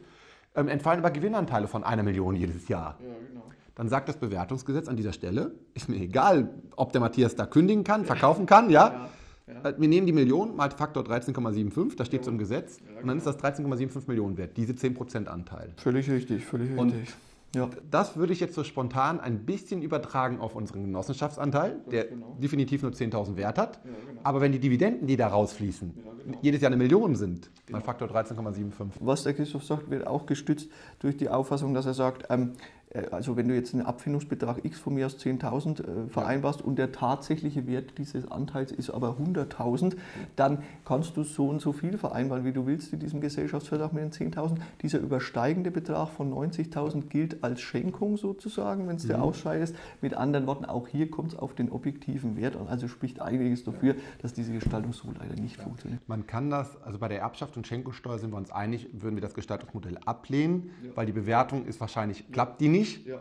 ähm, 0.54 0.68
entfallen 0.68 1.00
aber 1.00 1.10
Gewinnanteile 1.10 1.68
von 1.68 1.84
einer 1.84 2.02
Million 2.02 2.34
jedes 2.36 2.68
Jahr. 2.68 2.98
Ja, 3.00 3.14
genau 3.28 3.44
dann 3.78 3.88
sagt 3.88 4.08
das 4.08 4.16
Bewertungsgesetz 4.16 4.88
an 4.88 4.96
dieser 4.96 5.12
Stelle, 5.12 5.52
ist 5.72 5.88
mir 5.88 5.98
egal, 5.98 6.50
ob 6.74 6.90
der 6.90 7.00
Matthias 7.00 7.36
da 7.36 7.46
kündigen 7.46 7.84
kann, 7.84 8.04
verkaufen 8.04 8.44
kann, 8.44 8.70
ja. 8.70 9.08
ja, 9.46 9.54
ja. 9.62 9.70
Äh, 9.70 9.74
wir 9.78 9.88
nehmen 9.88 10.04
die 10.04 10.12
Million 10.12 10.56
mal 10.56 10.68
Faktor 10.72 11.04
13,75, 11.04 11.96
da 11.96 12.04
steht 12.04 12.24
so 12.24 12.32
im 12.32 12.38
Gesetz, 12.38 12.80
ja, 12.80 13.00
und 13.00 13.06
dann 13.06 13.18
genau. 13.20 13.30
ist 13.30 13.40
das 13.40 13.56
13,75 13.56 14.08
Millionen 14.08 14.36
wert, 14.36 14.56
diese 14.56 14.72
10% 14.72 15.26
Anteil. 15.26 15.74
Völlig 15.76 16.10
richtig, 16.10 16.44
völlig 16.44 16.76
und 16.76 16.90
richtig. 16.90 17.14
Ja. 17.54 17.70
Das 17.90 18.16
würde 18.16 18.32
ich 18.32 18.40
jetzt 18.40 18.54
so 18.54 18.62
spontan 18.62 19.20
ein 19.20 19.46
bisschen 19.46 19.80
übertragen 19.80 20.38
auf 20.38 20.54
unseren 20.54 20.84
Genossenschaftsanteil, 20.84 21.80
der 21.90 22.04
genau. 22.04 22.36
definitiv 22.38 22.82
nur 22.82 22.92
10.000 22.92 23.36
Wert 23.36 23.56
hat. 23.56 23.80
Ja, 23.84 23.90
genau. 24.06 24.20
Aber 24.22 24.40
wenn 24.40 24.52
die 24.52 24.58
Dividenden, 24.58 25.06
die 25.06 25.16
da 25.16 25.28
rausfließen, 25.28 25.94
ja, 25.96 26.12
genau. 26.24 26.38
jedes 26.42 26.60
Jahr 26.60 26.70
eine 26.70 26.76
Million 26.76 27.16
sind, 27.16 27.50
genau. 27.64 27.78
mal 27.78 27.84
Faktor 27.84 28.08
13,75. 28.08 28.90
Was 29.00 29.22
der 29.22 29.32
Christoph 29.32 29.64
sagt, 29.64 29.90
wird 29.90 30.06
auch 30.06 30.26
gestützt 30.26 30.68
durch 30.98 31.16
die 31.16 31.30
Auffassung, 31.30 31.72
dass 31.72 31.86
er 31.86 31.94
sagt, 31.94 32.26
ähm, 32.28 32.52
äh, 32.52 32.77
also 33.10 33.36
wenn 33.36 33.48
du 33.48 33.54
jetzt 33.54 33.74
einen 33.74 33.84
Abfindungsbetrag 33.84 34.64
X 34.64 34.78
von 34.78 34.94
mir 34.94 35.06
aus 35.06 35.18
10.000 35.18 35.80
äh, 35.80 36.08
vereinbarst 36.08 36.60
ja. 36.60 36.66
und 36.66 36.78
der 36.78 36.92
tatsächliche 36.92 37.66
Wert 37.66 37.98
dieses 37.98 38.30
Anteils 38.30 38.72
ist 38.72 38.90
aber 38.90 39.18
100.000, 39.18 39.96
dann 40.36 40.62
kannst 40.84 41.16
du 41.16 41.22
so 41.22 41.48
und 41.48 41.60
so 41.60 41.72
viel 41.72 41.98
vereinbaren, 41.98 42.44
wie 42.44 42.52
du 42.52 42.66
willst 42.66 42.92
in 42.92 43.00
diesem 43.00 43.20
Gesellschaftsvertrag 43.20 43.92
mit 43.92 44.02
den 44.02 44.32
10.000. 44.32 44.56
Dieser 44.82 45.00
übersteigende 45.00 45.70
Betrag 45.70 46.08
von 46.08 46.32
90.000 46.32 47.08
gilt 47.08 47.44
als 47.44 47.60
Schenkung 47.60 48.16
sozusagen, 48.16 48.88
wenn 48.88 48.96
es 48.96 49.04
mhm. 49.04 49.08
der 49.08 49.22
ausscheidest. 49.22 49.74
Mit 50.00 50.14
anderen 50.14 50.46
Worten, 50.46 50.64
auch 50.64 50.88
hier 50.88 51.10
kommt 51.10 51.32
es 51.32 51.38
auf 51.38 51.54
den 51.54 51.70
objektiven 51.70 52.36
Wert 52.36 52.56
an. 52.56 52.68
Also 52.68 52.88
spricht 52.88 53.20
einiges 53.20 53.64
dafür, 53.64 53.96
dass 54.22 54.32
diese 54.32 54.52
Gestaltung 54.52 54.92
so 54.92 55.08
leider 55.18 55.40
nicht 55.40 55.58
ja. 55.58 55.64
funktioniert. 55.64 56.00
Man 56.08 56.26
kann 56.26 56.48
das, 56.48 56.80
also 56.82 56.98
bei 56.98 57.08
der 57.08 57.20
Erbschaft 57.20 57.56
und 57.58 57.66
Schenkungssteuer 57.66 58.18
sind 58.18 58.32
wir 58.32 58.38
uns 58.38 58.50
einig, 58.50 58.88
würden 58.92 59.16
wir 59.16 59.22
das 59.22 59.34
Gestaltungsmodell 59.34 59.98
ablehnen, 60.06 60.70
ja. 60.82 60.90
weil 60.94 61.04
die 61.04 61.12
Bewertung 61.12 61.66
ist 61.66 61.80
wahrscheinlich, 61.80 62.30
klappt 62.32 62.62
die 62.62 62.68
nicht 62.68 62.77
nicht. 62.78 63.06
Ja. 63.06 63.18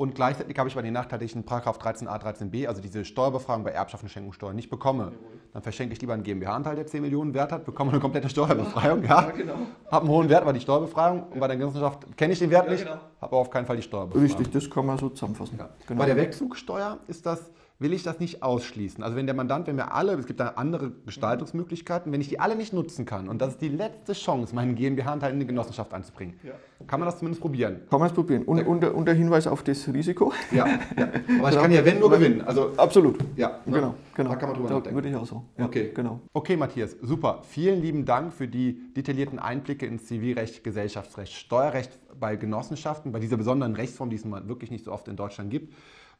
Und 0.00 0.14
gleichzeitig 0.14 0.58
habe 0.58 0.66
ich 0.66 0.74
bei 0.74 0.80
den 0.80 0.94
nachteiligsten 0.94 1.44
Paragraph 1.44 1.78
13a, 1.78 2.18
13b, 2.18 2.66
also 2.66 2.80
diese 2.80 3.04
Steuerbefragung 3.04 3.64
bei 3.64 3.72
Erbschaft 3.72 4.02
und 4.02 4.08
Schenkungssteuer, 4.08 4.54
nicht 4.54 4.70
bekomme. 4.70 5.12
Dann 5.52 5.60
verschenke 5.60 5.92
ich 5.92 6.00
lieber 6.00 6.14
einen 6.14 6.22
GmbH-Anteil, 6.22 6.74
der 6.74 6.86
10 6.86 7.02
Millionen 7.02 7.34
Wert 7.34 7.52
hat, 7.52 7.66
bekomme 7.66 7.90
eine 7.90 8.00
komplette 8.00 8.30
Steuerbefreiung. 8.30 9.02
Ja, 9.10 9.24
ja 9.24 9.30
genau. 9.30 9.56
Habe 9.90 10.06
einen 10.06 10.08
hohen 10.08 10.28
Wert, 10.30 10.40
aber 10.40 10.54
die 10.54 10.60
Steuerbefreiung. 10.60 11.24
Und 11.24 11.38
bei 11.38 11.48
der 11.48 11.58
Genossenschaft 11.58 12.16
kenne 12.16 12.32
ich 12.32 12.38
den 12.38 12.48
Wert 12.48 12.70
nicht, 12.70 12.84
genau. 12.84 12.94
habe 12.94 13.02
aber 13.20 13.36
auf 13.36 13.50
keinen 13.50 13.66
Fall 13.66 13.76
die 13.76 13.82
Steuerbefreiung. 13.82 14.24
Richtig, 14.24 14.50
das 14.50 14.70
kann 14.70 14.86
man 14.86 14.96
so 14.96 15.10
zusammenfassen. 15.10 15.60
Genau. 15.86 15.98
Bei 15.98 16.06
der 16.06 16.16
Wegzugsteuer 16.16 16.98
ist 17.06 17.26
das 17.26 17.50
will 17.80 17.94
ich 17.94 18.02
das 18.02 18.20
nicht 18.20 18.42
ausschließen. 18.42 19.02
Also 19.02 19.16
wenn 19.16 19.26
der 19.26 19.34
Mandant, 19.34 19.66
wenn 19.66 19.76
wir 19.76 19.94
alle, 19.94 20.12
es 20.12 20.26
gibt 20.26 20.38
da 20.38 20.48
andere 20.56 20.92
Gestaltungsmöglichkeiten, 21.06 22.12
wenn 22.12 22.20
ich 22.20 22.28
die 22.28 22.38
alle 22.38 22.54
nicht 22.54 22.72
nutzen 22.72 23.06
kann 23.06 23.28
und 23.28 23.40
das 23.40 23.54
ist 23.54 23.62
die 23.62 23.70
letzte 23.70 24.12
Chance, 24.12 24.54
meinen 24.54 24.74
GmbH-Anteil 24.74 25.32
in 25.32 25.40
die 25.40 25.46
Genossenschaft 25.46 25.92
einzubringen, 25.94 26.38
ja. 26.42 26.52
kann 26.86 27.00
man 27.00 27.06
das 27.06 27.18
zumindest 27.18 27.40
probieren. 27.40 27.80
Kann 27.88 27.98
man 27.98 28.08
es 28.08 28.14
probieren. 28.14 28.44
Und 28.44 28.66
unter, 28.66 28.94
unter 28.94 29.14
Hinweis 29.14 29.46
auf 29.46 29.62
das 29.62 29.88
Risiko. 29.88 30.32
Ja, 30.52 30.66
ja. 30.66 31.08
aber 31.38 31.48
ich 31.48 31.56
kann 31.56 31.72
ja 31.72 31.84
wenn 31.84 31.98
nur 31.98 32.10
gewinnen. 32.10 32.42
Also, 32.42 32.72
Absolut. 32.76 33.18
Ja, 33.36 33.60
genau. 33.64 33.94
genau. 34.14 34.30
Da 34.30 34.36
kann 34.36 34.50
man 34.50 34.58
drüber 34.58 34.70
nachdenken. 34.70 34.94
Würde 34.94 35.08
ich 35.08 35.16
auch 35.16 35.26
so. 35.26 35.42
Ja, 35.56 35.64
okay. 35.64 35.90
Genau. 35.94 36.20
Okay, 36.34 36.56
Matthias, 36.58 36.96
super. 37.00 37.42
Vielen 37.48 37.80
lieben 37.80 38.04
Dank 38.04 38.34
für 38.34 38.46
die 38.46 38.92
detaillierten 38.94 39.38
Einblicke 39.38 39.86
ins 39.86 40.04
Zivilrecht, 40.04 40.62
Gesellschaftsrecht, 40.62 41.32
Steuerrecht 41.32 41.98
bei 42.18 42.36
Genossenschaften, 42.36 43.10
bei 43.10 43.20
dieser 43.20 43.38
besonderen 43.38 43.74
Rechtsform, 43.74 44.10
die 44.10 44.16
es 44.16 44.24
wirklich 44.24 44.70
nicht 44.70 44.84
so 44.84 44.92
oft 44.92 45.08
in 45.08 45.16
Deutschland 45.16 45.50
gibt. 45.50 45.72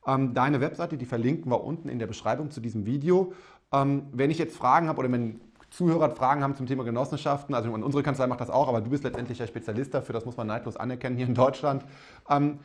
Ähm, 0.07 0.35
deine 0.35 0.61
Webseite, 0.61 0.97
die 0.97 1.07
verlinken 1.07 1.51
wir 1.51 1.63
unten 1.63 1.89
in 1.89 1.99
der 1.99 2.07
Beschreibung 2.07 2.51
zu 2.51 2.61
diesem 2.61 2.87
Video. 2.87 3.33
Ähm, 3.73 4.05
wenn 4.13 4.31
ich 4.31 4.39
jetzt 4.39 4.57
Fragen 4.57 4.89
habe 4.89 4.99
oder 4.99 5.13
wenn 5.13 5.41
Zuhörer 5.71 6.11
Fragen 6.11 6.43
haben 6.43 6.57
zum 6.57 6.67
Thema 6.67 6.83
Genossenschaften, 6.83 7.55
also 7.55 7.71
unsere 7.71 8.03
Kanzlei 8.03 8.27
macht 8.27 8.41
das 8.41 8.51
auch, 8.51 8.67
aber 8.69 8.81
du 8.81 8.91
bist 8.91 9.05
letztendlich 9.05 9.39
der 9.39 9.47
Spezialist 9.47 9.95
dafür, 9.95 10.13
das 10.13 10.25
muss 10.25 10.37
man 10.37 10.49
neidlos 10.49 10.77
anerkennen 10.77 11.17
hier 11.17 11.27
in 11.27 11.35
Deutschland. 11.35 11.85
Ähm, 12.29 12.59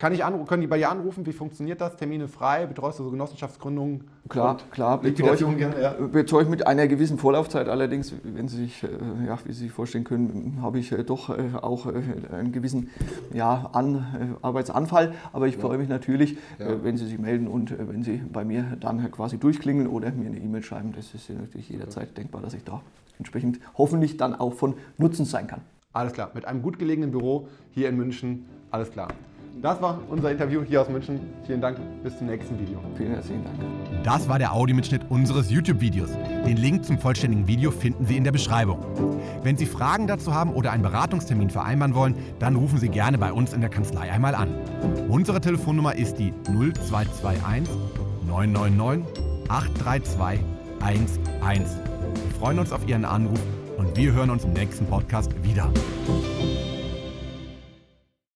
kann 0.00 0.14
ich 0.14 0.24
anrufen, 0.24 0.46
können 0.46 0.62
die 0.62 0.66
bei 0.66 0.78
dir 0.78 0.90
anrufen? 0.90 1.26
Wie 1.26 1.32
funktioniert 1.32 1.78
das? 1.82 1.94
Termine 1.96 2.26
frei? 2.26 2.64
Betreust 2.64 2.98
du 2.98 3.04
so 3.04 3.10
Genossenschaftsgründungen? 3.10 4.08
Klar, 4.30 4.56
klar. 4.70 4.98
Liquidation 5.02 5.58
gerne, 5.58 5.78
ja. 5.78 5.92
Betreue 5.92 6.44
ich 6.44 6.48
mit 6.48 6.66
einer 6.66 6.88
gewissen 6.88 7.18
Vorlaufzeit. 7.18 7.68
Allerdings, 7.68 8.14
wenn 8.22 8.48
Sie 8.48 8.64
sich, 8.64 8.82
äh, 8.82 8.88
ja, 9.26 9.38
wie 9.44 9.52
Sie 9.52 9.64
sich 9.64 9.72
vorstellen 9.72 10.04
können, 10.04 10.60
habe 10.62 10.78
ich 10.78 10.90
äh, 10.90 11.04
doch 11.04 11.28
äh, 11.28 11.50
auch 11.60 11.84
einen 11.84 12.50
gewissen 12.50 12.88
ja, 13.34 13.68
An, 13.74 14.38
Arbeitsanfall. 14.40 15.12
Aber 15.34 15.48
ich 15.48 15.58
freue 15.58 15.76
mich 15.76 15.90
natürlich, 15.90 16.38
ja. 16.58 16.82
wenn 16.82 16.96
Sie 16.96 17.04
sich 17.06 17.18
melden 17.18 17.46
und 17.46 17.78
wenn 17.78 18.02
Sie 18.02 18.22
bei 18.32 18.42
mir 18.42 18.78
dann 18.80 19.10
quasi 19.10 19.36
durchklingeln 19.36 19.86
oder 19.86 20.12
mir 20.12 20.28
eine 20.28 20.38
E-Mail 20.38 20.62
schreiben. 20.62 20.94
Das 20.96 21.12
ist 21.12 21.28
natürlich 21.28 21.68
jederzeit 21.68 22.16
denkbar, 22.16 22.40
dass 22.40 22.54
ich 22.54 22.64
da 22.64 22.80
entsprechend 23.18 23.60
hoffentlich 23.76 24.16
dann 24.16 24.34
auch 24.34 24.54
von 24.54 24.76
Nutzen 24.96 25.26
sein 25.26 25.46
kann. 25.46 25.60
Alles 25.92 26.14
klar. 26.14 26.30
Mit 26.32 26.46
einem 26.46 26.62
gut 26.62 26.78
gelegenen 26.78 27.10
Büro 27.10 27.48
hier 27.72 27.90
in 27.90 27.98
München. 27.98 28.46
Alles 28.70 28.90
klar. 28.90 29.08
Das 29.62 29.82
war 29.82 29.98
unser 30.08 30.30
Interview 30.30 30.62
hier 30.62 30.80
aus 30.80 30.88
München. 30.88 31.20
Vielen 31.46 31.60
Dank, 31.60 31.78
bis 32.02 32.16
zum 32.16 32.28
nächsten 32.28 32.58
Video. 32.58 32.80
Vielen 32.96 33.12
herzlichen 33.12 33.44
Dank. 33.44 33.56
Das 34.04 34.28
war 34.28 34.38
der 34.38 34.54
Audiomitschnitt 34.54 35.02
unseres 35.10 35.50
YouTube-Videos. 35.50 36.10
Den 36.46 36.56
Link 36.56 36.84
zum 36.84 36.98
vollständigen 36.98 37.46
Video 37.46 37.70
finden 37.70 38.06
Sie 38.06 38.16
in 38.16 38.24
der 38.24 38.32
Beschreibung. 38.32 38.78
Wenn 39.42 39.58
Sie 39.58 39.66
Fragen 39.66 40.06
dazu 40.06 40.34
haben 40.34 40.54
oder 40.54 40.72
einen 40.72 40.82
Beratungstermin 40.82 41.50
vereinbaren 41.50 41.94
wollen, 41.94 42.14
dann 42.38 42.56
rufen 42.56 42.78
Sie 42.78 42.88
gerne 42.88 43.18
bei 43.18 43.32
uns 43.32 43.52
in 43.52 43.60
der 43.60 43.70
Kanzlei 43.70 44.10
einmal 44.10 44.34
an. 44.34 44.48
Unsere 45.08 45.40
Telefonnummer 45.40 45.94
ist 45.94 46.14
die 46.14 46.32
0221 46.46 47.68
999 48.26 49.04
832 49.48 50.44
11. 50.80 51.18
Wir 51.50 52.38
freuen 52.38 52.58
uns 52.58 52.72
auf 52.72 52.88
Ihren 52.88 53.04
Anruf 53.04 53.40
und 53.76 53.96
wir 53.96 54.12
hören 54.12 54.30
uns 54.30 54.44
im 54.44 54.52
nächsten 54.54 54.86
Podcast 54.86 55.30
wieder. 55.42 55.70